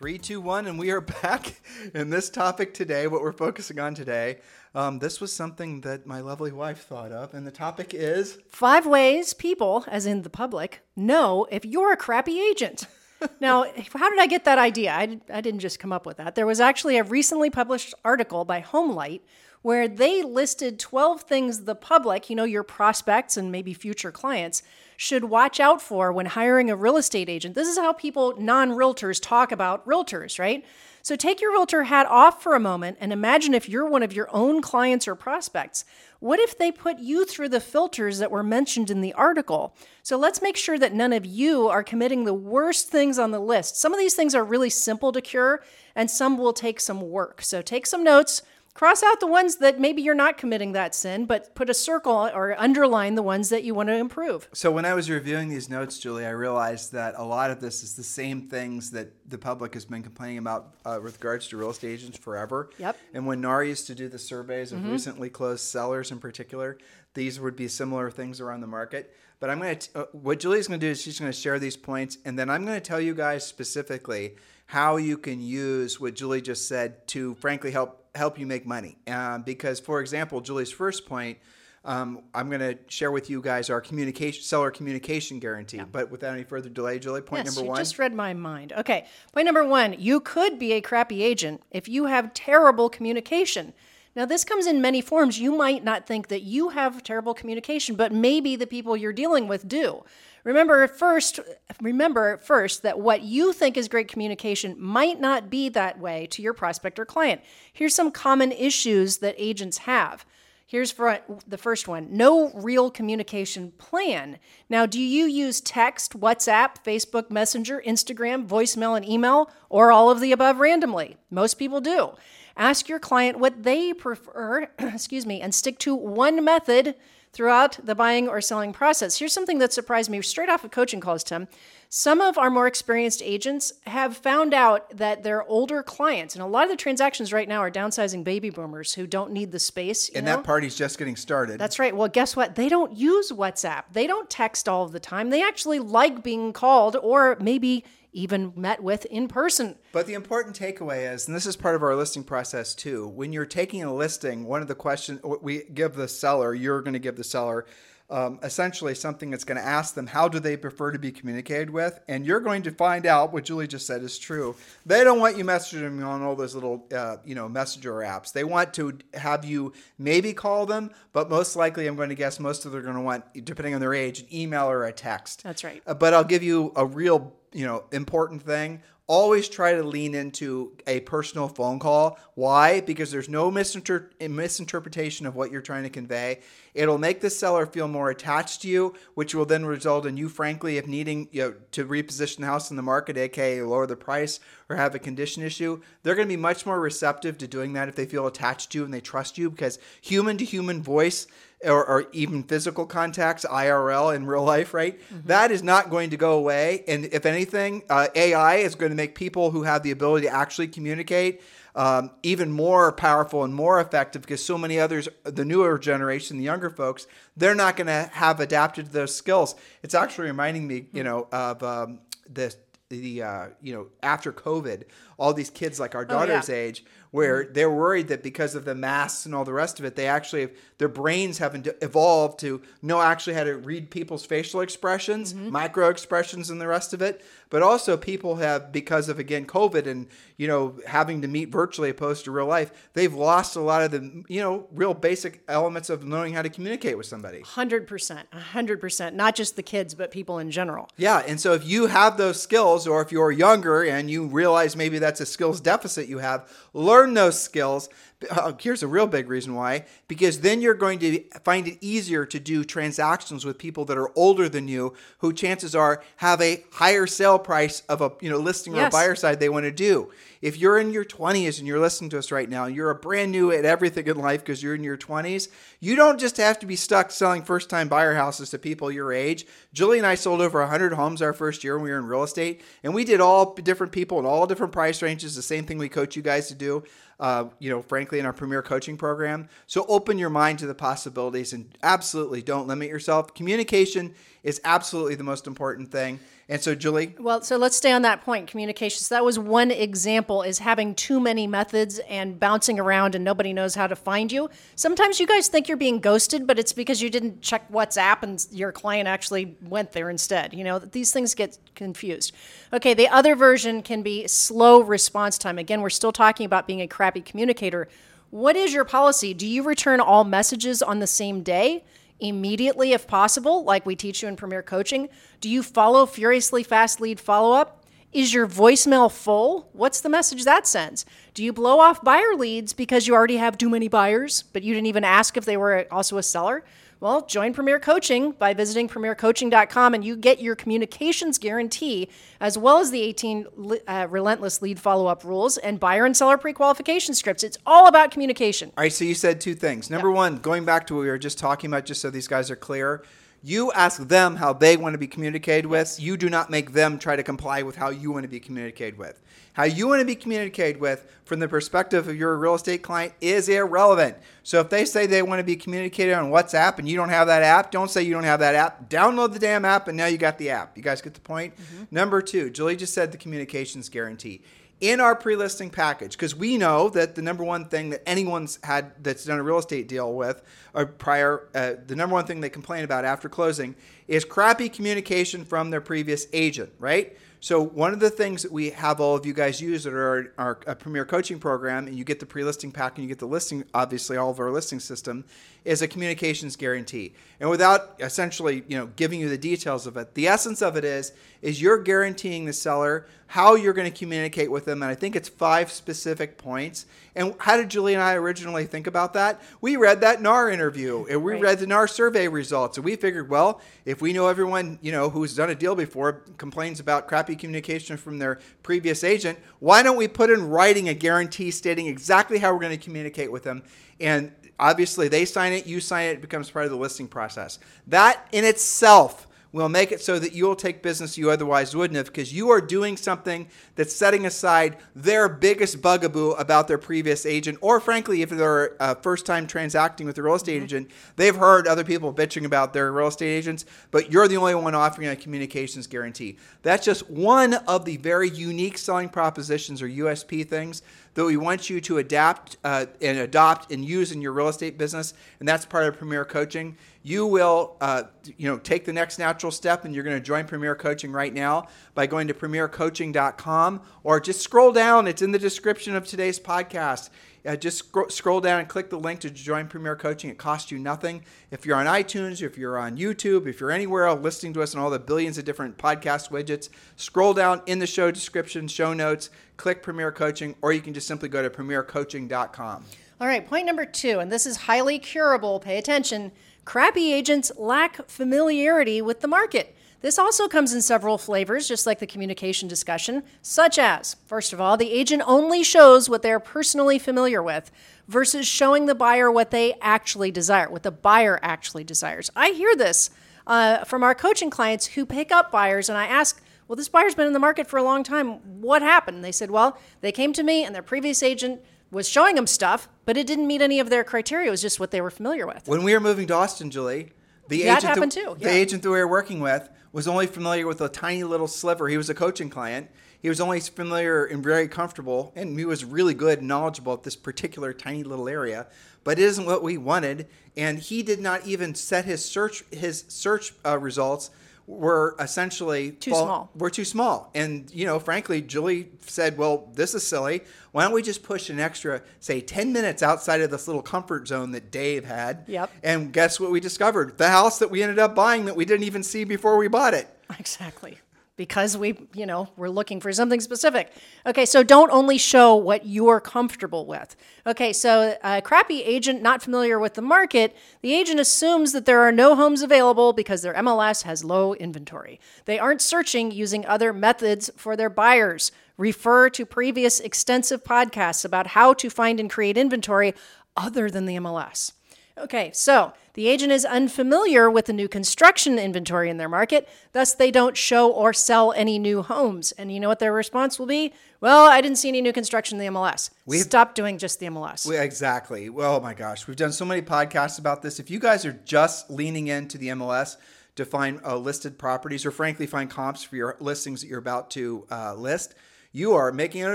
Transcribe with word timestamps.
Three, 0.00 0.16
two, 0.16 0.40
one, 0.40 0.66
and 0.66 0.78
we 0.78 0.90
are 0.92 1.00
back. 1.22 1.60
in 1.92 2.08
this 2.08 2.30
topic 2.30 2.72
today, 2.72 3.06
what 3.06 3.20
we're 3.20 3.32
focusing 3.32 3.78
on 3.78 3.94
today, 3.94 4.38
um, 4.74 4.98
this 4.98 5.20
was 5.20 5.30
something 5.30 5.82
that 5.82 6.06
my 6.06 6.20
lovely 6.20 6.52
wife 6.52 6.86
thought 6.86 7.12
of, 7.12 7.34
and 7.34 7.46
the 7.46 7.50
topic 7.50 7.92
is 7.92 8.38
Five 8.48 8.86
ways 8.86 9.34
people, 9.34 9.84
as 9.88 10.06
in 10.06 10.22
the 10.22 10.30
public, 10.30 10.80
know 10.96 11.46
if 11.50 11.66
you're 11.66 11.92
a 11.92 11.98
crappy 11.98 12.40
agent. 12.40 12.86
now, 13.40 13.66
how 13.92 14.08
did 14.08 14.18
I 14.18 14.26
get 14.26 14.46
that 14.46 14.56
idea? 14.56 14.90
I, 14.92 15.20
I 15.30 15.42
didn't 15.42 15.60
just 15.60 15.78
come 15.78 15.92
up 15.92 16.06
with 16.06 16.16
that. 16.16 16.34
There 16.34 16.46
was 16.46 16.60
actually 16.60 16.96
a 16.96 17.04
recently 17.04 17.50
published 17.50 17.92
article 18.02 18.46
by 18.46 18.62
Homelight 18.62 19.20
where 19.62 19.86
they 19.88 20.22
listed 20.22 20.78
12 20.78 21.22
things 21.22 21.64
the 21.64 21.74
public, 21.74 22.30
you 22.30 22.36
know, 22.36 22.44
your 22.44 22.62
prospects 22.62 23.36
and 23.36 23.52
maybe 23.52 23.74
future 23.74 24.10
clients, 24.10 24.62
should 24.96 25.24
watch 25.24 25.60
out 25.60 25.80
for 25.80 26.12
when 26.12 26.26
hiring 26.26 26.70
a 26.70 26.76
real 26.76 26.96
estate 26.96 27.28
agent. 27.28 27.54
This 27.54 27.68
is 27.68 27.78
how 27.78 27.92
people, 27.92 28.34
non 28.38 28.70
realtors, 28.70 29.20
talk 29.20 29.50
about 29.50 29.86
realtors, 29.86 30.38
right? 30.38 30.64
So 31.02 31.16
take 31.16 31.40
your 31.40 31.52
realtor 31.52 31.84
hat 31.84 32.06
off 32.06 32.42
for 32.42 32.54
a 32.54 32.60
moment 32.60 32.98
and 33.00 33.10
imagine 33.10 33.54
if 33.54 33.68
you're 33.68 33.88
one 33.88 34.02
of 34.02 34.12
your 34.12 34.28
own 34.34 34.60
clients 34.60 35.08
or 35.08 35.14
prospects. 35.14 35.86
What 36.18 36.38
if 36.38 36.58
they 36.58 36.70
put 36.70 36.98
you 36.98 37.24
through 37.24 37.48
the 37.48 37.60
filters 37.60 38.18
that 38.18 38.30
were 38.30 38.42
mentioned 38.42 38.90
in 38.90 39.00
the 39.00 39.14
article? 39.14 39.74
So 40.02 40.18
let's 40.18 40.42
make 40.42 40.58
sure 40.58 40.78
that 40.78 40.92
none 40.92 41.14
of 41.14 41.24
you 41.24 41.68
are 41.68 41.82
committing 41.82 42.24
the 42.24 42.34
worst 42.34 42.88
things 42.88 43.18
on 43.18 43.30
the 43.30 43.40
list. 43.40 43.78
Some 43.78 43.94
of 43.94 43.98
these 43.98 44.14
things 44.14 44.34
are 44.34 44.44
really 44.44 44.68
simple 44.68 45.12
to 45.12 45.22
cure, 45.22 45.62
and 45.94 46.10
some 46.10 46.36
will 46.36 46.52
take 46.52 46.78
some 46.78 47.00
work. 47.00 47.40
So 47.40 47.62
take 47.62 47.86
some 47.86 48.04
notes 48.04 48.42
Cross 48.72 49.02
out 49.02 49.18
the 49.20 49.26
ones 49.26 49.56
that 49.56 49.80
maybe 49.80 50.00
you're 50.00 50.14
not 50.14 50.38
committing 50.38 50.72
that 50.72 50.94
sin, 50.94 51.26
but 51.26 51.54
put 51.54 51.68
a 51.68 51.74
circle 51.74 52.30
or 52.32 52.58
underline 52.58 53.16
the 53.16 53.22
ones 53.22 53.48
that 53.48 53.64
you 53.64 53.74
want 53.74 53.88
to 53.88 53.96
improve. 53.96 54.48
So 54.52 54.70
when 54.70 54.84
I 54.84 54.94
was 54.94 55.10
reviewing 55.10 55.48
these 55.48 55.68
notes, 55.68 55.98
Julie, 55.98 56.24
I 56.24 56.30
realized 56.30 56.92
that 56.92 57.14
a 57.16 57.24
lot 57.24 57.50
of 57.50 57.60
this 57.60 57.82
is 57.82 57.94
the 57.94 58.04
same 58.04 58.48
things 58.48 58.92
that 58.92 59.12
the 59.28 59.38
public 59.38 59.74
has 59.74 59.84
been 59.84 60.02
complaining 60.02 60.38
about 60.38 60.74
uh, 60.84 61.00
with 61.02 61.14
regards 61.14 61.48
to 61.48 61.56
real 61.56 61.70
estate 61.70 61.92
agents 61.94 62.16
forever. 62.16 62.70
Yep. 62.78 62.96
And 63.12 63.26
when 63.26 63.40
NAR 63.40 63.64
used 63.64 63.88
to 63.88 63.94
do 63.94 64.08
the 64.08 64.18
surveys 64.18 64.72
of 64.72 64.78
mm-hmm. 64.78 64.92
recently 64.92 65.30
closed 65.30 65.64
sellers 65.64 66.12
in 66.12 66.18
particular, 66.18 66.78
these 67.14 67.40
would 67.40 67.56
be 67.56 67.66
similar 67.66 68.08
things 68.10 68.40
around 68.40 68.60
the 68.60 68.68
market. 68.68 69.14
But 69.40 69.50
I'm 69.50 69.58
going 69.58 69.78
to, 69.78 70.00
uh, 70.00 70.04
what 70.12 70.38
Julie's 70.38 70.68
going 70.68 70.78
to 70.78 70.86
do 70.86 70.90
is 70.90 71.02
she's 71.02 71.18
going 71.18 71.32
to 71.32 71.36
share 71.36 71.58
these 71.58 71.76
points, 71.76 72.18
and 72.24 72.38
then 72.38 72.48
I'm 72.48 72.64
going 72.64 72.76
to 72.76 72.86
tell 72.86 73.00
you 73.00 73.14
guys 73.14 73.44
specifically 73.44 74.36
how 74.66 74.96
you 74.96 75.18
can 75.18 75.40
use 75.40 75.98
what 75.98 76.14
Julie 76.14 76.40
just 76.40 76.68
said 76.68 77.08
to 77.08 77.34
frankly 77.36 77.72
help 77.72 77.99
help 78.14 78.38
you 78.38 78.46
make 78.46 78.66
money. 78.66 78.98
Uh, 79.06 79.38
because, 79.38 79.80
for 79.80 80.00
example, 80.00 80.40
Julie's 80.40 80.70
first 80.70 81.06
point, 81.06 81.38
um, 81.84 82.22
I'm 82.34 82.48
going 82.48 82.60
to 82.60 82.78
share 82.88 83.10
with 83.10 83.30
you 83.30 83.40
guys 83.40 83.70
our 83.70 83.80
communication 83.80 84.42
seller 84.42 84.70
communication 84.70 85.38
guarantee. 85.38 85.78
Yeah. 85.78 85.86
But 85.90 86.10
without 86.10 86.34
any 86.34 86.44
further 86.44 86.68
delay, 86.68 86.98
Julie, 86.98 87.22
point 87.22 87.46
yes, 87.46 87.56
number 87.56 87.68
one. 87.68 87.78
You 87.78 87.80
just 87.80 87.98
read 87.98 88.12
my 88.12 88.34
mind. 88.34 88.72
Okay, 88.74 89.06
point 89.32 89.46
number 89.46 89.64
one: 89.64 89.94
you 89.98 90.20
could 90.20 90.58
be 90.58 90.72
a 90.72 90.80
crappy 90.80 91.22
agent 91.22 91.62
if 91.70 91.88
you 91.88 92.06
have 92.06 92.34
terrible 92.34 92.90
communication. 92.90 93.72
Now, 94.16 94.26
this 94.26 94.42
comes 94.42 94.66
in 94.66 94.82
many 94.82 95.00
forms. 95.00 95.38
You 95.38 95.56
might 95.56 95.84
not 95.84 96.06
think 96.06 96.28
that 96.28 96.42
you 96.42 96.70
have 96.70 97.04
terrible 97.04 97.32
communication, 97.32 97.94
but 97.94 98.12
maybe 98.12 98.56
the 98.56 98.66
people 98.66 98.96
you're 98.96 99.12
dealing 99.12 99.46
with 99.46 99.68
do. 99.68 100.02
Remember 100.44 100.86
first, 100.88 101.40
remember 101.80 102.38
first 102.38 102.82
that 102.82 102.98
what 102.98 103.22
you 103.22 103.52
think 103.52 103.76
is 103.76 103.88
great 103.88 104.08
communication 104.08 104.76
might 104.78 105.20
not 105.20 105.50
be 105.50 105.68
that 105.70 105.98
way 105.98 106.26
to 106.28 106.42
your 106.42 106.54
prospect 106.54 106.98
or 106.98 107.04
client. 107.04 107.42
Here's 107.72 107.94
some 107.94 108.10
common 108.10 108.52
issues 108.52 109.18
that 109.18 109.34
agents 109.38 109.78
have. 109.78 110.24
Here's 110.70 110.92
for 110.92 111.18
the 111.48 111.58
first 111.58 111.88
one 111.88 112.16
no 112.16 112.52
real 112.52 112.92
communication 112.92 113.72
plan. 113.72 114.38
Now, 114.68 114.86
do 114.86 115.00
you 115.00 115.26
use 115.26 115.60
text, 115.60 116.18
WhatsApp, 116.18 116.84
Facebook 116.84 117.28
Messenger, 117.28 117.82
Instagram, 117.84 118.46
voicemail, 118.46 118.96
and 118.96 119.04
email, 119.04 119.50
or 119.68 119.90
all 119.90 120.12
of 120.12 120.20
the 120.20 120.30
above 120.30 120.60
randomly? 120.60 121.16
Most 121.28 121.54
people 121.54 121.80
do. 121.80 122.12
Ask 122.56 122.88
your 122.88 123.00
client 123.00 123.40
what 123.40 123.64
they 123.64 123.92
prefer, 123.92 124.68
excuse 124.78 125.26
me, 125.26 125.40
and 125.40 125.52
stick 125.52 125.76
to 125.80 125.94
one 125.94 126.44
method 126.44 126.94
throughout 127.32 127.78
the 127.84 127.94
buying 127.94 128.28
or 128.28 128.40
selling 128.40 128.72
process. 128.72 129.18
Here's 129.18 129.32
something 129.32 129.58
that 129.58 129.72
surprised 129.72 130.10
me 130.10 130.20
straight 130.22 130.48
off 130.48 130.64
of 130.64 130.70
coaching 130.70 131.00
calls, 131.00 131.22
Tim. 131.22 131.48
Some 131.88 132.20
of 132.20 132.38
our 132.38 132.50
more 132.50 132.68
experienced 132.68 133.20
agents 133.24 133.72
have 133.86 134.16
found 134.16 134.54
out 134.54 134.96
that 134.96 135.24
their 135.24 135.42
older 135.44 135.82
clients, 135.82 136.36
and 136.36 136.42
a 136.42 136.46
lot 136.46 136.64
of 136.64 136.70
the 136.70 136.76
transactions 136.76 137.32
right 137.32 137.48
now 137.48 137.58
are 137.58 137.70
downsizing 137.70 138.22
baby 138.22 138.50
boomers 138.50 138.94
who 138.94 139.08
don't 139.08 139.32
need 139.32 139.50
the 139.50 139.58
space. 139.58 140.08
and 140.10 140.24
know? 140.24 140.36
that 140.36 140.44
party's 140.44 140.76
just 140.76 140.98
getting 140.98 141.16
started. 141.16 141.58
That's 141.58 141.80
right. 141.80 141.94
Well, 141.94 142.08
guess 142.08 142.36
what? 142.36 142.54
They 142.54 142.68
don't 142.68 142.96
use 142.96 143.32
WhatsApp. 143.32 143.84
They 143.92 144.06
don't 144.06 144.30
text 144.30 144.68
all 144.68 144.84
of 144.84 144.92
the 144.92 145.00
time. 145.00 145.30
They 145.30 145.42
actually 145.42 145.80
like 145.80 146.22
being 146.22 146.52
called 146.52 146.96
or 147.02 147.36
maybe 147.40 147.84
even 148.12 148.52
met 148.56 148.82
with 148.82 149.04
in 149.06 149.28
person. 149.28 149.76
But 149.92 150.06
the 150.06 150.14
important 150.14 150.58
takeaway 150.58 151.12
is, 151.12 151.26
and 151.26 151.36
this 151.36 151.46
is 151.46 151.56
part 151.56 151.74
of 151.74 151.82
our 151.82 151.94
listing 151.94 152.24
process 152.24 152.74
too, 152.74 153.08
when 153.08 153.32
you're 153.32 153.46
taking 153.46 153.82
a 153.82 153.94
listing, 153.94 154.44
one 154.44 154.62
of 154.62 154.68
the 154.68 154.74
questions 154.74 155.20
we 155.42 155.64
give 155.72 155.94
the 155.94 156.08
seller, 156.08 156.54
you're 156.54 156.82
going 156.82 156.94
to 156.94 156.98
give 156.98 157.16
the 157.16 157.24
seller 157.24 157.66
um, 158.10 158.38
essentially 158.42 158.94
something 158.94 159.30
that's 159.30 159.44
going 159.44 159.56
to 159.56 159.64
ask 159.64 159.94
them 159.94 160.06
how 160.06 160.28
do 160.28 160.40
they 160.40 160.56
prefer 160.56 160.90
to 160.90 160.98
be 160.98 161.12
communicated 161.12 161.70
with, 161.70 162.00
and 162.08 162.26
you're 162.26 162.40
going 162.40 162.62
to 162.62 162.70
find 162.70 163.06
out 163.06 163.32
what 163.32 163.44
Julie 163.44 163.66
just 163.66 163.86
said 163.86 164.02
is 164.02 164.18
true. 164.18 164.56
They 164.84 165.04
don't 165.04 165.20
want 165.20 165.38
you 165.38 165.44
messaging 165.44 165.80
them 165.80 166.02
on 166.04 166.22
all 166.22 166.34
those 166.34 166.54
little, 166.54 166.86
uh, 166.94 167.16
you 167.24 167.34
know, 167.34 167.48
messenger 167.48 167.92
apps. 167.94 168.32
They 168.32 168.44
want 168.44 168.74
to 168.74 168.98
have 169.14 169.44
you 169.44 169.72
maybe 169.98 170.32
call 170.32 170.66
them, 170.66 170.90
but 171.12 171.30
most 171.30 171.56
likely, 171.56 171.86
I'm 171.86 171.96
going 171.96 172.08
to 172.08 172.14
guess 172.14 172.40
most 172.40 172.64
of 172.64 172.72
them 172.72 172.80
are 172.80 172.84
going 172.84 172.96
to 172.96 173.02
want, 173.02 173.44
depending 173.44 173.74
on 173.74 173.80
their 173.80 173.94
age, 173.94 174.20
an 174.20 174.26
email 174.32 174.66
or 174.66 174.84
a 174.86 174.92
text. 174.92 175.42
That's 175.42 175.64
right. 175.64 175.82
Uh, 175.86 175.94
but 175.94 176.14
I'll 176.14 176.24
give 176.24 176.42
you 176.42 176.72
a 176.76 176.84
real 176.84 177.32
you 177.52 177.66
know 177.66 177.84
important 177.92 178.42
thing 178.42 178.82
always 179.10 179.48
try 179.48 179.74
to 179.74 179.82
lean 179.82 180.14
into 180.14 180.70
a 180.86 181.00
personal 181.00 181.48
phone 181.48 181.80
call. 181.80 182.16
Why? 182.34 182.80
Because 182.80 183.10
there's 183.10 183.28
no 183.28 183.50
misinter- 183.50 184.06
misinterpretation 184.20 185.26
of 185.26 185.34
what 185.34 185.50
you're 185.50 185.60
trying 185.60 185.82
to 185.82 185.90
convey. 185.90 186.38
It'll 186.74 186.96
make 186.96 187.20
the 187.20 187.28
seller 187.28 187.66
feel 187.66 187.88
more 187.88 188.10
attached 188.10 188.62
to 188.62 188.68
you, 188.68 188.94
which 189.14 189.34
will 189.34 189.46
then 189.46 189.66
result 189.66 190.06
in 190.06 190.16
you, 190.16 190.28
frankly, 190.28 190.78
if 190.78 190.86
needing 190.86 191.26
you 191.32 191.42
know, 191.42 191.54
to 191.72 191.84
reposition 191.84 192.38
the 192.38 192.46
house 192.46 192.70
in 192.70 192.76
the 192.76 192.82
market, 192.84 193.16
aka 193.16 193.60
lower 193.62 193.88
the 193.88 193.96
price 193.96 194.38
or 194.68 194.76
have 194.76 194.94
a 194.94 195.00
condition 195.00 195.42
issue, 195.42 195.80
they're 196.04 196.14
going 196.14 196.28
to 196.28 196.32
be 196.32 196.40
much 196.40 196.64
more 196.64 196.78
receptive 196.78 197.36
to 197.38 197.48
doing 197.48 197.72
that 197.72 197.88
if 197.88 197.96
they 197.96 198.06
feel 198.06 198.28
attached 198.28 198.70
to 198.70 198.78
you 198.78 198.84
and 198.84 198.94
they 198.94 199.00
trust 199.00 199.36
you 199.36 199.50
because 199.50 199.80
human 200.00 200.38
to 200.38 200.44
human 200.44 200.80
voice 200.80 201.26
or, 201.64 201.84
or, 201.84 202.06
even 202.12 202.42
physical 202.42 202.86
contacts, 202.86 203.44
IRL 203.44 204.14
in 204.14 204.24
real 204.24 204.44
life, 204.44 204.72
right? 204.72 204.98
Mm-hmm. 204.98 205.26
That 205.26 205.50
is 205.50 205.62
not 205.62 205.90
going 205.90 206.10
to 206.10 206.16
go 206.16 206.38
away. 206.38 206.84
And 206.88 207.04
if 207.06 207.26
anything, 207.26 207.82
uh, 207.90 208.08
AI 208.14 208.56
is 208.56 208.74
going 208.74 208.90
to 208.90 208.96
make 208.96 209.14
people 209.14 209.50
who 209.50 209.64
have 209.64 209.82
the 209.82 209.90
ability 209.90 210.26
to 210.26 210.32
actually 210.32 210.68
communicate 210.68 211.42
um, 211.74 212.10
even 212.22 212.50
more 212.50 212.92
powerful 212.92 213.44
and 213.44 213.54
more 213.54 213.80
effective 213.80 214.22
because 214.22 214.44
so 214.44 214.58
many 214.58 214.78
others, 214.80 215.08
the 215.24 215.44
newer 215.44 215.78
generation, 215.78 216.38
the 216.38 216.44
younger 216.44 216.70
folks, 216.70 217.06
they're 217.36 217.54
not 217.54 217.76
going 217.76 217.86
to 217.86 218.10
have 218.12 218.40
adapted 218.40 218.86
to 218.86 218.92
those 218.92 219.14
skills. 219.14 219.54
It's 219.82 219.94
actually 219.94 220.28
reminding 220.28 220.66
me, 220.66 220.86
you 220.92 221.04
know, 221.04 221.28
of 221.30 221.62
um, 221.62 222.00
the 222.32 222.54
the 222.88 223.22
uh, 223.22 223.46
you 223.62 223.72
know 223.72 223.86
after 224.02 224.32
COVID, 224.32 224.82
all 225.20 225.34
these 225.34 225.50
kids 225.50 225.78
like 225.78 225.94
our 225.94 226.04
daughter's 226.04 226.48
oh, 226.48 226.52
yeah. 226.52 226.58
age 226.58 226.84
where 227.10 227.44
mm-hmm. 227.44 227.52
they're 227.52 227.70
worried 227.70 228.08
that 228.08 228.22
because 228.22 228.54
of 228.54 228.64
the 228.64 228.74
masks 228.74 229.26
and 229.26 229.34
all 229.34 229.44
the 229.44 229.52
rest 229.52 229.78
of 229.78 229.84
it, 229.84 229.96
they 229.96 230.06
actually 230.06 230.42
have, 230.42 230.50
their 230.78 230.88
brains 230.88 231.38
haven't 231.38 231.68
evolved 231.82 232.38
to 232.40 232.62
know 232.82 233.00
actually 233.00 233.34
how 233.34 233.44
to 233.44 233.56
read 233.56 233.90
people's 233.90 234.24
facial 234.24 234.60
expressions, 234.60 235.34
mm-hmm. 235.34 235.50
micro 235.50 235.88
expressions, 235.88 236.50
and 236.50 236.60
the 236.60 236.66
rest 236.66 236.94
of 236.94 237.02
it. 237.02 237.24
But 237.50 237.62
also, 237.62 237.96
people 237.96 238.36
have 238.36 238.70
because 238.70 239.08
of 239.08 239.18
again 239.18 239.44
COVID 239.44 239.86
and 239.86 240.06
you 240.36 240.46
know 240.46 240.76
having 240.86 241.22
to 241.22 241.28
meet 241.28 241.50
virtually 241.50 241.90
opposed 241.90 242.24
to 242.24 242.30
real 242.30 242.46
life, 242.46 242.90
they've 242.92 243.12
lost 243.12 243.56
a 243.56 243.60
lot 243.60 243.82
of 243.82 243.90
the 243.90 244.24
you 244.28 244.40
know 244.40 244.68
real 244.72 244.94
basic 244.94 245.42
elements 245.48 245.90
of 245.90 246.04
knowing 246.04 246.32
how 246.32 246.42
to 246.42 246.48
communicate 246.48 246.96
with 246.96 247.06
somebody. 247.06 247.40
Hundred 247.40 247.88
percent, 247.88 248.32
hundred 248.32 248.80
percent. 248.80 249.16
Not 249.16 249.34
just 249.34 249.56
the 249.56 249.64
kids, 249.64 249.94
but 249.94 250.12
people 250.12 250.38
in 250.38 250.52
general. 250.52 250.88
Yeah, 250.96 251.24
and 251.26 251.40
so 251.40 251.54
if 251.54 251.66
you 251.66 251.88
have 251.88 252.16
those 252.16 252.40
skills 252.40 252.86
or 252.86 253.02
if 253.02 253.10
you're 253.10 253.32
younger 253.32 253.82
and 253.82 254.08
you 254.08 254.26
realize 254.26 254.76
maybe 254.76 255.00
that's 255.10 255.20
a 255.20 255.26
skills 255.26 255.60
deficit 255.60 256.08
you 256.08 256.18
have, 256.18 256.48
learn 256.72 257.14
those 257.14 257.40
skills. 257.40 257.88
Uh, 258.28 258.52
here's 258.60 258.82
a 258.82 258.86
real 258.86 259.06
big 259.06 259.30
reason 259.30 259.54
why 259.54 259.82
because 260.06 260.40
then 260.40 260.60
you're 260.60 260.74
going 260.74 260.98
to 260.98 261.22
find 261.42 261.66
it 261.66 261.78
easier 261.80 262.26
to 262.26 262.38
do 262.38 262.62
transactions 262.62 263.46
with 263.46 263.56
people 263.56 263.86
that 263.86 263.96
are 263.96 264.10
older 264.14 264.46
than 264.46 264.68
you 264.68 264.92
who 265.18 265.32
chances 265.32 265.74
are 265.74 266.02
have 266.16 266.38
a 266.42 266.62
higher 266.72 267.06
sale 267.06 267.38
price 267.38 267.82
of 267.88 268.02
a 268.02 268.12
you 268.20 268.28
know 268.28 268.36
listing 268.36 268.76
or 268.76 268.86
a 268.86 268.90
buyer 268.90 269.14
side 269.14 269.40
they 269.40 269.48
want 269.48 269.64
to 269.64 269.70
do. 269.70 270.10
If 270.42 270.56
you're 270.56 270.78
in 270.78 270.92
your 270.92 271.04
20s 271.04 271.58
and 271.58 271.66
you're 271.66 271.78
listening 271.78 272.10
to 272.10 272.18
us 272.18 272.30
right 272.30 272.48
now, 272.48 272.64
and 272.64 272.74
you're 272.74 272.90
a 272.90 272.94
brand 272.94 273.30
new 273.30 273.52
at 273.52 273.66
everything 273.66 274.06
in 274.06 274.16
life 274.18 274.40
because 274.40 274.62
you're 274.62 274.74
in 274.74 274.84
your 274.84 274.96
20s, 274.96 275.48
you 275.80 275.96
don't 275.96 276.18
just 276.18 276.38
have 276.38 276.58
to 276.60 276.66
be 276.66 276.76
stuck 276.76 277.10
selling 277.10 277.42
first 277.42 277.68
time 277.68 277.88
buyer 277.88 278.14
houses 278.14 278.50
to 278.50 278.58
people 278.58 278.90
your 278.90 279.12
age. 279.12 279.46
Julie 279.74 279.98
and 279.98 280.06
I 280.06 280.14
sold 280.14 280.40
over 280.40 280.60
100 280.60 280.94
homes 280.94 281.20
our 281.20 281.34
first 281.34 281.62
year 281.62 281.76
when 281.76 281.84
we 281.84 281.90
were 281.90 281.98
in 281.98 282.06
real 282.06 282.22
estate, 282.22 282.62
and 282.82 282.94
we 282.94 283.04
did 283.04 283.20
all 283.20 283.54
different 283.54 283.92
people 283.92 284.18
in 284.18 284.24
all 284.24 284.46
different 284.46 284.72
price 284.72 285.02
ranges, 285.02 285.36
the 285.36 285.42
same 285.42 285.66
thing 285.66 285.76
we 285.76 285.88
coach 285.88 286.16
you 286.16 286.22
guys 286.22 286.48
to 286.48 286.54
do. 286.54 286.84
Uh, 287.20 287.44
you 287.58 287.68
know, 287.68 287.82
frankly, 287.82 288.18
in 288.18 288.24
our 288.24 288.32
premier 288.32 288.62
coaching 288.62 288.96
program. 288.96 289.46
So 289.66 289.84
open 289.88 290.18
your 290.18 290.30
mind 290.30 290.58
to 290.60 290.66
the 290.66 290.74
possibilities 290.74 291.52
and 291.52 291.68
absolutely 291.82 292.40
don't 292.40 292.66
limit 292.66 292.88
yourself. 292.88 293.34
Communication 293.34 294.14
is 294.42 294.60
absolutely 294.64 295.14
the 295.14 295.24
most 295.24 295.46
important 295.46 295.90
thing. 295.90 296.18
And 296.48 296.60
so, 296.60 296.74
Julie, 296.74 297.14
Well, 297.18 297.42
so 297.42 297.56
let's 297.56 297.76
stay 297.76 297.92
on 297.92 298.02
that 298.02 298.22
point. 298.22 298.48
Communications. 298.48 299.08
That 299.08 299.24
was 299.24 299.38
one 299.38 299.70
example 299.70 300.42
is 300.42 300.58
having 300.58 300.96
too 300.96 301.20
many 301.20 301.46
methods 301.46 302.00
and 302.08 302.40
bouncing 302.40 302.80
around 302.80 303.14
and 303.14 303.24
nobody 303.24 303.52
knows 303.52 303.76
how 303.76 303.86
to 303.86 303.94
find 303.94 304.32
you. 304.32 304.50
Sometimes 304.74 305.20
you 305.20 305.28
guys 305.28 305.46
think 305.46 305.68
you're 305.68 305.76
being 305.76 306.00
ghosted, 306.00 306.48
but 306.48 306.58
it's 306.58 306.72
because 306.72 307.00
you 307.00 307.08
didn't 307.08 307.40
check 307.40 307.70
WhatsApp 307.70 308.24
and 308.24 308.44
your 308.50 308.72
client 308.72 309.06
actually 309.06 309.56
went 309.62 309.92
there 309.92 310.10
instead. 310.10 310.52
You 310.52 310.64
know, 310.64 310.80
these 310.80 311.12
things 311.12 311.34
get 311.34 311.56
confused. 311.76 312.32
Okay, 312.72 312.94
the 312.94 313.08
other 313.08 313.36
version 313.36 313.80
can 313.80 314.02
be 314.02 314.26
slow 314.26 314.80
response 314.80 315.38
time. 315.38 315.56
Again, 315.56 315.82
we're 315.82 315.90
still 315.90 316.12
talking 316.12 316.46
about 316.46 316.66
being 316.66 316.80
a 316.80 316.88
crappy 316.88 317.20
communicator. 317.20 317.88
What 318.30 318.56
is 318.56 318.72
your 318.72 318.84
policy? 318.84 319.34
Do 319.34 319.46
you 319.46 319.62
return 319.62 320.00
all 320.00 320.24
messages 320.24 320.82
on 320.82 320.98
the 320.98 321.06
same 321.06 321.42
day? 321.42 321.84
Immediately 322.20 322.92
if 322.92 323.06
possible, 323.06 323.64
like 323.64 323.86
we 323.86 323.96
teach 323.96 324.22
you 324.22 324.28
in 324.28 324.36
Premier 324.36 324.62
Coaching? 324.62 325.08
Do 325.40 325.48
you 325.48 325.62
follow 325.62 326.06
furiously 326.06 326.62
fast 326.62 327.00
lead 327.00 327.20
follow 327.20 327.52
up? 327.52 327.84
Is 328.12 328.34
your 328.34 328.46
voicemail 328.46 329.10
full? 329.10 329.68
What's 329.72 330.00
the 330.00 330.08
message 330.08 330.44
that 330.44 330.66
sends? 330.66 331.06
Do 331.32 331.44
you 331.44 331.52
blow 331.52 331.78
off 331.78 332.02
buyer 332.02 332.34
leads 332.34 332.72
because 332.72 333.06
you 333.06 333.14
already 333.14 333.36
have 333.36 333.56
too 333.56 333.68
many 333.68 333.86
buyers, 333.86 334.42
but 334.52 334.64
you 334.64 334.74
didn't 334.74 334.88
even 334.88 335.04
ask 335.04 335.36
if 335.36 335.44
they 335.44 335.56
were 335.56 335.86
also 335.92 336.18
a 336.18 336.22
seller? 336.22 336.64
Well, 337.00 337.24
join 337.24 337.54
Premier 337.54 337.80
Coaching 337.80 338.32
by 338.32 338.52
visiting 338.52 338.86
premiercoaching.com 338.86 339.94
and 339.94 340.04
you 340.04 340.16
get 340.16 340.42
your 340.42 340.54
communications 340.54 341.38
guarantee 341.38 342.10
as 342.40 342.58
well 342.58 342.76
as 342.76 342.90
the 342.90 343.00
18 343.00 343.46
uh, 343.88 344.06
relentless 344.10 344.60
lead 344.60 344.78
follow 344.78 345.06
up 345.06 345.24
rules 345.24 345.56
and 345.56 345.80
buyer 345.80 346.04
and 346.04 346.14
seller 346.14 346.36
pre 346.36 346.52
qualification 346.52 347.14
scripts. 347.14 347.42
It's 347.42 347.56
all 347.64 347.86
about 347.86 348.10
communication. 348.10 348.70
All 348.76 348.82
right, 348.82 348.92
so 348.92 349.06
you 349.06 349.14
said 349.14 349.40
two 349.40 349.54
things. 349.54 349.88
Number 349.88 350.10
one, 350.10 350.36
going 350.36 350.66
back 350.66 350.86
to 350.88 350.94
what 350.94 351.00
we 351.00 351.08
were 351.08 351.16
just 351.16 351.38
talking 351.38 351.70
about, 351.70 351.86
just 351.86 352.02
so 352.02 352.10
these 352.10 352.28
guys 352.28 352.50
are 352.50 352.56
clear, 352.56 353.02
you 353.42 353.72
ask 353.72 354.06
them 354.06 354.36
how 354.36 354.52
they 354.52 354.76
want 354.76 354.92
to 354.92 354.98
be 354.98 355.06
communicated 355.06 355.66
with. 355.66 355.98
You 355.98 356.18
do 356.18 356.28
not 356.28 356.50
make 356.50 356.74
them 356.74 356.98
try 356.98 357.16
to 357.16 357.22
comply 357.22 357.62
with 357.62 357.76
how 357.76 357.88
you 357.88 358.12
want 358.12 358.24
to 358.24 358.28
be 358.28 358.40
communicated 358.40 358.98
with. 358.98 359.18
How 359.60 359.66
you 359.66 359.88
want 359.88 360.00
to 360.00 360.06
be 360.06 360.14
communicated 360.14 360.80
with 360.80 361.06
from 361.26 361.38
the 361.38 361.46
perspective 361.46 362.08
of 362.08 362.16
your 362.16 362.34
real 362.38 362.54
estate 362.54 362.80
client 362.80 363.12
is 363.20 363.46
irrelevant. 363.46 364.16
So 364.42 364.58
if 364.60 364.70
they 364.70 364.86
say 364.86 365.04
they 365.04 365.20
want 365.20 365.38
to 365.38 365.44
be 365.44 365.54
communicated 365.54 366.14
on 366.14 366.30
WhatsApp 366.30 366.78
and 366.78 366.88
you 366.88 366.96
don't 366.96 367.10
have 367.10 367.26
that 367.26 367.42
app, 367.42 367.70
don't 367.70 367.90
say 367.90 368.02
you 368.02 368.14
don't 368.14 368.24
have 368.24 368.40
that 368.40 368.54
app. 368.54 368.88
Download 368.88 369.34
the 369.34 369.38
damn 369.38 369.66
app 369.66 369.86
and 369.86 369.98
now 369.98 370.06
you 370.06 370.16
got 370.16 370.38
the 370.38 370.48
app. 370.48 370.78
You 370.78 370.82
guys 370.82 371.02
get 371.02 371.12
the 371.12 371.20
point? 371.20 371.52
Number 371.90 372.22
two, 372.22 372.48
Julie 372.48 372.74
just 372.74 372.94
said 372.94 373.12
the 373.12 373.18
communications 373.18 373.90
guarantee 373.90 374.40
in 374.80 374.98
our 374.98 375.14
pre-listing 375.14 375.68
package 375.68 376.12
because 376.12 376.34
we 376.34 376.56
know 376.56 376.88
that 376.88 377.14
the 377.14 377.20
number 377.20 377.44
one 377.44 377.66
thing 377.66 377.90
that 377.90 378.02
anyone's 378.08 378.58
had 378.64 378.92
that's 379.04 379.26
done 379.26 379.38
a 379.38 379.42
real 379.42 379.58
estate 379.58 379.88
deal 379.88 380.14
with 380.14 380.40
or 380.72 380.86
prior 380.86 381.48
uh, 381.54 381.74
the 381.86 381.94
number 381.94 382.14
one 382.14 382.24
thing 382.24 382.40
they 382.40 382.48
complain 382.48 382.82
about 382.82 383.04
after 383.04 383.28
closing 383.28 383.74
is 384.08 384.24
crappy 384.24 384.70
communication 384.70 385.44
from 385.44 385.68
their 385.68 385.82
previous 385.82 386.26
agent 386.32 386.72
right 386.78 387.14
so 387.42 387.62
one 387.62 387.94
of 387.94 388.00
the 388.00 388.10
things 388.10 388.42
that 388.42 388.52
we 388.52 388.68
have 388.68 389.00
all 389.00 389.16
of 389.16 389.24
you 389.24 389.32
guys 389.32 389.62
use 389.62 389.84
that 389.84 389.94
are 389.94 390.30
our, 390.36 390.54
premier 390.54 391.06
coaching 391.06 391.38
program 391.38 391.86
and 391.86 391.96
you 391.96 392.04
get 392.04 392.20
the 392.20 392.26
pre-listing 392.26 392.70
pack 392.70 392.98
and 392.98 393.04
you 393.04 393.08
get 393.08 393.18
the 393.18 393.26
listing 393.26 393.64
obviously 393.72 394.18
all 394.18 394.30
of 394.30 394.38
our 394.38 394.50
listing 394.50 394.78
system 394.78 395.24
is 395.64 395.80
a 395.80 395.88
communications 395.88 396.54
guarantee. 396.54 397.14
And 397.40 397.48
without 397.48 397.96
essentially 397.98 398.62
you 398.68 398.76
know 398.76 398.86
giving 398.94 399.20
you 399.20 399.30
the 399.30 399.38
details 399.38 399.86
of 399.86 399.96
it 399.96 400.14
the 400.14 400.28
essence 400.28 400.60
of 400.60 400.76
it 400.76 400.84
is 400.84 401.12
is 401.40 401.62
you're 401.62 401.82
guaranteeing 401.82 402.44
the 402.44 402.52
seller 402.52 403.06
how 403.30 403.54
you're 403.54 403.72
going 403.72 403.88
to 403.88 403.96
communicate 403.96 404.50
with 404.50 404.64
them 404.64 404.82
and 404.82 404.90
i 404.90 404.94
think 404.94 405.14
it's 405.14 405.28
five 405.28 405.70
specific 405.70 406.36
points. 406.36 406.86
And 407.14 407.34
how 407.38 407.56
did 407.56 407.68
julie 407.68 407.94
and 407.94 408.02
i 408.02 408.14
originally 408.14 408.66
think 408.66 408.88
about 408.88 409.14
that? 409.14 409.40
We 409.60 409.76
read 409.76 410.00
that 410.00 410.20
nar 410.20 410.50
interview 410.50 411.04
and 411.08 411.22
we 411.22 411.34
Right. 411.34 411.42
read 411.42 411.58
the 411.60 411.66
nar 411.68 411.86
survey 411.86 412.26
results 412.26 412.76
and 412.76 412.84
we 412.84 412.96
figured 412.96 413.28
well 413.28 413.60
if 413.84 414.02
we 414.02 414.12
know 414.12 414.26
everyone 414.26 414.80
you 414.82 414.90
know 414.90 415.10
who's 415.10 415.36
done 415.36 415.48
a 415.48 415.54
deal 415.54 415.76
before 415.76 416.24
complains 416.38 416.80
about 416.80 417.06
crappy 417.06 417.36
communication 417.36 417.96
from 417.96 418.18
their 418.18 418.40
previous 418.64 419.04
agent 419.04 419.38
why 419.60 419.82
don't 419.84 419.96
we 419.96 420.08
put 420.08 420.28
in 420.28 420.48
writing 420.48 420.88
a 420.88 420.94
guarantee 420.94 421.52
stating 421.52 421.86
exactly 421.86 422.38
how 422.38 422.52
we're 422.52 422.60
going 422.60 422.76
to 422.76 422.84
communicate 422.84 423.30
with 423.30 423.44
them? 423.44 423.62
And 424.00 424.32
obviously 424.58 425.06
they 425.06 425.24
sign 425.24 425.52
it 425.52 425.66
you 425.66 425.78
sign 425.80 426.08
it 426.08 426.12
it 426.14 426.20
becomes 426.20 426.50
part 426.50 426.64
of 426.64 426.72
the 426.72 426.76
listing 426.76 427.06
process. 427.06 427.60
That 427.86 428.26
in 428.32 428.44
itself 428.44 429.28
will 429.52 429.68
make 429.68 429.92
it 429.92 430.00
so 430.00 430.18
that 430.18 430.32
you'll 430.32 430.56
take 430.56 430.82
business 430.82 431.18
you 431.18 431.30
otherwise 431.30 431.74
wouldn't 431.74 431.96
have 431.96 432.06
because 432.06 432.32
you 432.32 432.50
are 432.50 432.60
doing 432.60 432.96
something 432.96 433.48
that's 433.74 433.94
setting 433.94 434.26
aside 434.26 434.76
their 434.94 435.28
biggest 435.28 435.82
bugaboo 435.82 436.32
about 436.32 436.68
their 436.68 436.78
previous 436.78 437.26
agent 437.26 437.58
or 437.60 437.80
frankly 437.80 438.22
if 438.22 438.30
they're 438.30 438.80
uh, 438.80 438.94
first 438.96 439.26
time 439.26 439.46
transacting 439.46 440.06
with 440.06 440.16
a 440.18 440.22
real 440.22 440.34
estate 440.34 440.62
agent 440.62 440.90
they've 441.16 441.36
heard 441.36 441.66
other 441.66 441.84
people 441.84 442.12
bitching 442.12 442.44
about 442.44 442.72
their 442.72 442.92
real 442.92 443.08
estate 443.08 443.36
agents 443.36 443.64
but 443.90 444.12
you're 444.12 444.28
the 444.28 444.36
only 444.36 444.54
one 444.54 444.74
offering 444.74 445.08
a 445.08 445.16
communications 445.16 445.86
guarantee. 445.86 446.36
That's 446.62 446.84
just 446.84 447.10
one 447.10 447.54
of 447.54 447.84
the 447.84 447.96
very 447.98 448.30
unique 448.30 448.78
selling 448.78 449.08
propositions 449.08 449.82
or 449.82 449.88
usp 449.88 450.48
things 450.48 450.82
that 451.14 451.24
we 451.24 451.36
want 451.36 451.68
you 451.68 451.80
to 451.80 451.98
adapt 451.98 452.56
uh, 452.64 452.86
and 453.00 453.18
adopt 453.18 453.72
and 453.72 453.84
use 453.84 454.12
in 454.12 454.22
your 454.22 454.32
real 454.32 454.48
estate 454.48 454.78
business, 454.78 455.14
and 455.38 455.48
that's 455.48 455.64
part 455.64 455.86
of 455.86 455.98
Premier 455.98 456.24
Coaching. 456.24 456.76
You 457.02 457.26
will, 457.26 457.76
uh, 457.80 458.04
you 458.36 458.48
know, 458.48 458.58
take 458.58 458.84
the 458.84 458.92
next 458.92 459.18
natural 459.18 459.50
step, 459.50 459.84
and 459.84 459.94
you're 459.94 460.04
going 460.04 460.16
to 460.16 460.22
join 460.22 460.46
Premier 460.46 460.74
Coaching 460.74 461.12
right 461.12 461.32
now 461.32 461.66
by 461.94 462.06
going 462.06 462.28
to 462.28 462.34
premiercoaching.com 462.34 463.80
or 464.04 464.20
just 464.20 464.40
scroll 464.40 464.72
down. 464.72 465.08
It's 465.08 465.22
in 465.22 465.32
the 465.32 465.38
description 465.38 465.96
of 465.96 466.06
today's 466.06 466.38
podcast. 466.38 467.10
Uh, 467.46 467.56
just 467.56 467.78
scro- 467.78 468.08
scroll 468.08 468.40
down 468.40 468.60
and 468.60 468.68
click 468.68 468.90
the 468.90 468.98
link 468.98 469.20
to 469.20 469.30
join 469.30 469.66
Premier 469.66 469.96
Coaching. 469.96 470.28
It 470.28 470.36
costs 470.36 470.70
you 470.70 470.78
nothing. 470.78 471.24
If 471.50 471.64
you're 471.64 471.76
on 471.76 471.86
iTunes, 471.86 472.42
if 472.42 472.58
you're 472.58 472.78
on 472.78 472.98
YouTube, 472.98 473.46
if 473.46 473.60
you're 473.60 473.70
anywhere 473.70 474.04
else 474.04 474.20
listening 474.22 474.52
to 474.54 474.62
us 474.62 474.74
on 474.74 474.82
all 474.82 474.90
the 474.90 474.98
billions 474.98 475.38
of 475.38 475.46
different 475.46 475.78
podcast 475.78 476.30
widgets, 476.30 476.68
scroll 476.96 477.32
down 477.32 477.62
in 477.64 477.78
the 477.78 477.86
show 477.86 478.10
description, 478.10 478.68
show 478.68 478.92
notes, 478.92 479.30
click 479.60 479.82
Premier 479.82 480.10
Coaching, 480.10 480.54
or 480.62 480.72
you 480.72 480.80
can 480.80 480.94
just 480.94 481.06
simply 481.06 481.28
go 481.28 481.42
to 481.42 481.50
premiercoaching.com. 481.50 482.84
All 483.20 483.26
right, 483.26 483.46
point 483.46 483.66
number 483.66 483.84
two, 483.84 484.18
and 484.18 484.32
this 484.32 484.46
is 484.46 484.56
highly 484.56 484.98
curable. 484.98 485.60
Pay 485.60 485.76
attention. 485.76 486.32
Crappy 486.64 487.12
agents 487.12 487.52
lack 487.58 488.08
familiarity 488.08 489.02
with 489.02 489.20
the 489.20 489.28
market. 489.28 489.76
This 490.00 490.18
also 490.18 490.48
comes 490.48 490.72
in 490.72 490.80
several 490.80 491.18
flavors, 491.18 491.68
just 491.68 491.86
like 491.86 491.98
the 491.98 492.06
communication 492.06 492.68
discussion, 492.68 493.22
such 493.42 493.78
as, 493.78 494.16
first 494.24 494.54
of 494.54 494.60
all, 494.62 494.78
the 494.78 494.90
agent 494.90 495.22
only 495.26 495.62
shows 495.62 496.08
what 496.08 496.22
they're 496.22 496.40
personally 496.40 496.98
familiar 496.98 497.42
with 497.42 497.70
versus 498.08 498.48
showing 498.48 498.86
the 498.86 498.94
buyer 498.94 499.30
what 499.30 499.50
they 499.50 499.74
actually 499.82 500.30
desire, 500.30 500.70
what 500.70 500.84
the 500.84 500.90
buyer 500.90 501.38
actually 501.42 501.84
desires. 501.84 502.30
I 502.34 502.52
hear 502.52 502.74
this 502.74 503.10
uh, 503.46 503.84
from 503.84 504.02
our 504.02 504.14
coaching 504.14 504.48
clients 504.48 504.86
who 504.86 505.04
pick 505.04 505.30
up 505.30 505.52
buyers, 505.52 505.90
and 505.90 505.98
I 505.98 506.06
ask, 506.06 506.42
well, 506.70 506.76
this 506.76 506.88
buyer's 506.88 507.16
been 507.16 507.26
in 507.26 507.32
the 507.32 507.40
market 507.40 507.66
for 507.66 507.78
a 507.78 507.82
long 507.82 508.04
time. 508.04 508.60
What 508.60 508.80
happened? 508.80 509.16
And 509.16 509.24
they 509.24 509.32
said, 509.32 509.50
well, 509.50 509.76
they 510.02 510.12
came 510.12 510.32
to 510.34 510.44
me 510.44 510.62
and 510.62 510.72
their 510.72 510.84
previous 510.84 511.20
agent 511.20 511.60
was 511.90 512.08
showing 512.08 512.36
them 512.36 512.46
stuff, 512.46 512.88
but 513.04 513.16
it 513.16 513.26
didn't 513.26 513.48
meet 513.48 513.60
any 513.60 513.80
of 513.80 513.90
their 513.90 514.04
criteria. 514.04 514.46
It 514.46 514.50
was 514.52 514.62
just 514.62 514.78
what 514.78 514.92
they 514.92 515.00
were 515.00 515.10
familiar 515.10 515.48
with. 515.48 515.66
When 515.66 515.82
we 515.82 515.92
were 515.94 515.98
moving 515.98 516.28
to 516.28 516.34
Austin, 516.34 516.70
Julie, 516.70 517.10
the 517.48 517.64
That 517.64 517.78
agent 517.78 517.82
happened 517.82 518.12
too, 518.12 518.36
the 518.38 518.48
agent 518.48 518.84
that 518.84 518.90
we 518.90 518.98
were 518.98 519.08
working 519.08 519.40
with 519.40 519.68
was 519.90 520.06
only 520.06 520.28
familiar 520.28 520.64
with 520.64 520.80
a 520.80 520.88
tiny 520.88 521.24
little 521.24 521.48
sliver. 521.48 521.88
He 521.88 521.96
was 521.96 522.08
a 522.08 522.14
coaching 522.14 522.48
client. 522.48 522.88
He 523.20 523.28
was 523.28 523.40
only 523.40 523.58
familiar 523.58 524.26
and 524.26 524.40
very 524.40 524.68
comfortable, 524.68 525.32
and 525.34 525.58
he 525.58 525.64
was 525.64 525.84
really 525.84 526.14
good 526.14 526.38
and 526.38 526.46
knowledgeable 526.46 526.92
at 526.92 527.02
this 527.02 527.16
particular 527.16 527.72
tiny 527.72 528.04
little 528.04 528.28
area. 528.28 528.68
But 529.02 529.18
it 529.18 529.24
isn't 529.24 529.44
what 529.44 529.64
we 529.64 529.76
wanted, 529.76 530.28
and 530.56 530.78
he 530.78 531.02
did 531.02 531.18
not 531.18 531.44
even 531.44 531.74
set 531.74 532.04
his 532.04 532.24
search 532.24 532.62
his 532.70 533.06
search 533.08 533.54
uh, 533.66 533.76
results 533.76 534.30
were 534.70 535.16
essentially 535.18 535.90
Too 535.90 536.12
small. 536.12 536.50
Were 536.54 536.70
too 536.70 536.84
small, 536.84 537.30
and 537.34 537.70
you 537.72 537.84
know, 537.84 537.98
frankly, 537.98 538.40
Julie 538.40 538.88
said, 539.06 539.36
"Well, 539.36 539.68
this 539.74 539.94
is 539.94 540.06
silly. 540.06 540.42
Why 540.72 540.84
don't 540.84 540.92
we 540.92 541.02
just 541.02 541.22
push 541.22 541.50
an 541.50 541.58
extra, 541.58 542.02
say, 542.20 542.40
ten 542.40 542.72
minutes 542.72 543.02
outside 543.02 543.40
of 543.40 543.50
this 543.50 543.66
little 543.66 543.82
comfort 543.82 544.28
zone 544.28 544.52
that 544.52 544.70
Dave 544.70 545.04
had?" 545.04 545.44
Yep. 545.48 545.70
And 545.82 546.12
guess 546.12 546.38
what 546.38 546.50
we 546.50 546.60
discovered? 546.60 547.18
The 547.18 547.28
house 547.28 547.58
that 547.58 547.70
we 547.70 547.82
ended 547.82 547.98
up 547.98 548.14
buying 548.14 548.44
that 548.44 548.56
we 548.56 548.64
didn't 548.64 548.84
even 548.84 549.02
see 549.02 549.24
before 549.24 549.56
we 549.56 549.66
bought 549.68 549.94
it. 549.94 550.08
Exactly. 550.38 550.98
Because 551.40 551.74
we, 551.74 551.96
you 552.12 552.26
know, 552.26 552.50
we're 552.58 552.68
looking 552.68 553.00
for 553.00 553.10
something 553.14 553.40
specific. 553.40 553.90
Okay, 554.26 554.44
so 554.44 554.62
don't 554.62 554.90
only 554.90 555.16
show 555.16 555.56
what 555.56 555.86
you're 555.86 556.20
comfortable 556.20 556.84
with. 556.84 557.16
Okay, 557.46 557.72
so 557.72 558.14
a 558.22 558.42
crappy 558.42 558.82
agent 558.82 559.22
not 559.22 559.40
familiar 559.40 559.78
with 559.78 559.94
the 559.94 560.02
market, 560.02 560.54
the 560.82 560.92
agent 560.92 561.18
assumes 561.18 561.72
that 561.72 561.86
there 561.86 562.02
are 562.02 562.12
no 562.12 562.34
homes 562.34 562.60
available 562.60 563.14
because 563.14 563.40
their 563.40 563.54
MLS 563.54 564.02
has 564.02 564.22
low 564.22 564.52
inventory. 564.52 565.18
They 565.46 565.58
aren't 565.58 565.80
searching 565.80 566.30
using 566.30 566.66
other 566.66 566.92
methods 566.92 567.50
for 567.56 567.74
their 567.74 567.88
buyers. 567.88 568.52
Refer 568.76 569.30
to 569.30 569.46
previous 569.46 569.98
extensive 569.98 570.62
podcasts 570.62 571.24
about 571.24 571.46
how 571.46 571.72
to 571.72 571.88
find 571.88 572.20
and 572.20 572.28
create 572.28 572.58
inventory 572.58 573.14
other 573.56 573.90
than 573.90 574.04
the 574.04 574.16
MLS. 574.16 574.72
Okay, 575.20 575.50
so 575.52 575.92
the 576.14 576.28
agent 576.28 576.50
is 576.50 576.64
unfamiliar 576.64 577.50
with 577.50 577.66
the 577.66 577.72
new 577.72 577.88
construction 577.88 578.58
inventory 578.58 579.10
in 579.10 579.16
their 579.18 579.28
market, 579.28 579.68
thus, 579.92 580.14
they 580.14 580.30
don't 580.30 580.56
show 580.56 580.90
or 580.90 581.12
sell 581.12 581.52
any 581.52 581.78
new 581.78 582.02
homes. 582.02 582.52
And 582.52 582.72
you 582.72 582.80
know 582.80 582.88
what 582.88 582.98
their 582.98 583.12
response 583.12 583.58
will 583.58 583.66
be? 583.66 583.92
Well, 584.20 584.46
I 584.46 584.60
didn't 584.60 584.78
see 584.78 584.88
any 584.88 585.00
new 585.00 585.12
construction 585.12 585.60
in 585.60 585.66
the 585.66 585.78
MLS. 585.80 586.10
We've- 586.26 586.42
Stop 586.42 586.74
doing 586.74 586.98
just 586.98 587.20
the 587.20 587.26
MLS. 587.26 587.66
We- 587.66 587.76
Exactly. 587.78 588.48
Well, 588.50 588.76
oh 588.76 588.80
my 588.80 588.94
gosh, 588.94 589.26
we've 589.26 589.36
done 589.36 589.52
so 589.52 589.64
many 589.64 589.82
podcasts 589.82 590.38
about 590.38 590.62
this. 590.62 590.80
If 590.80 590.90
you 590.90 590.98
guys 590.98 591.24
are 591.26 591.32
just 591.44 591.90
leaning 591.90 592.28
into 592.28 592.56
the 592.58 592.68
MLS 592.68 593.16
to 593.56 593.64
find 593.64 594.00
uh, 594.04 594.16
listed 594.16 594.58
properties, 594.58 595.04
or 595.04 595.10
frankly 595.10 595.46
find 595.46 595.68
comps 595.68 596.02
for 596.02 596.16
your 596.16 596.36
listings 596.40 596.80
that 596.80 596.86
you're 596.88 596.98
about 596.98 597.30
to 597.32 597.66
uh, 597.70 597.94
list, 597.94 598.34
you 598.72 598.92
are 598.92 599.10
making 599.10 599.42
an 599.42 599.54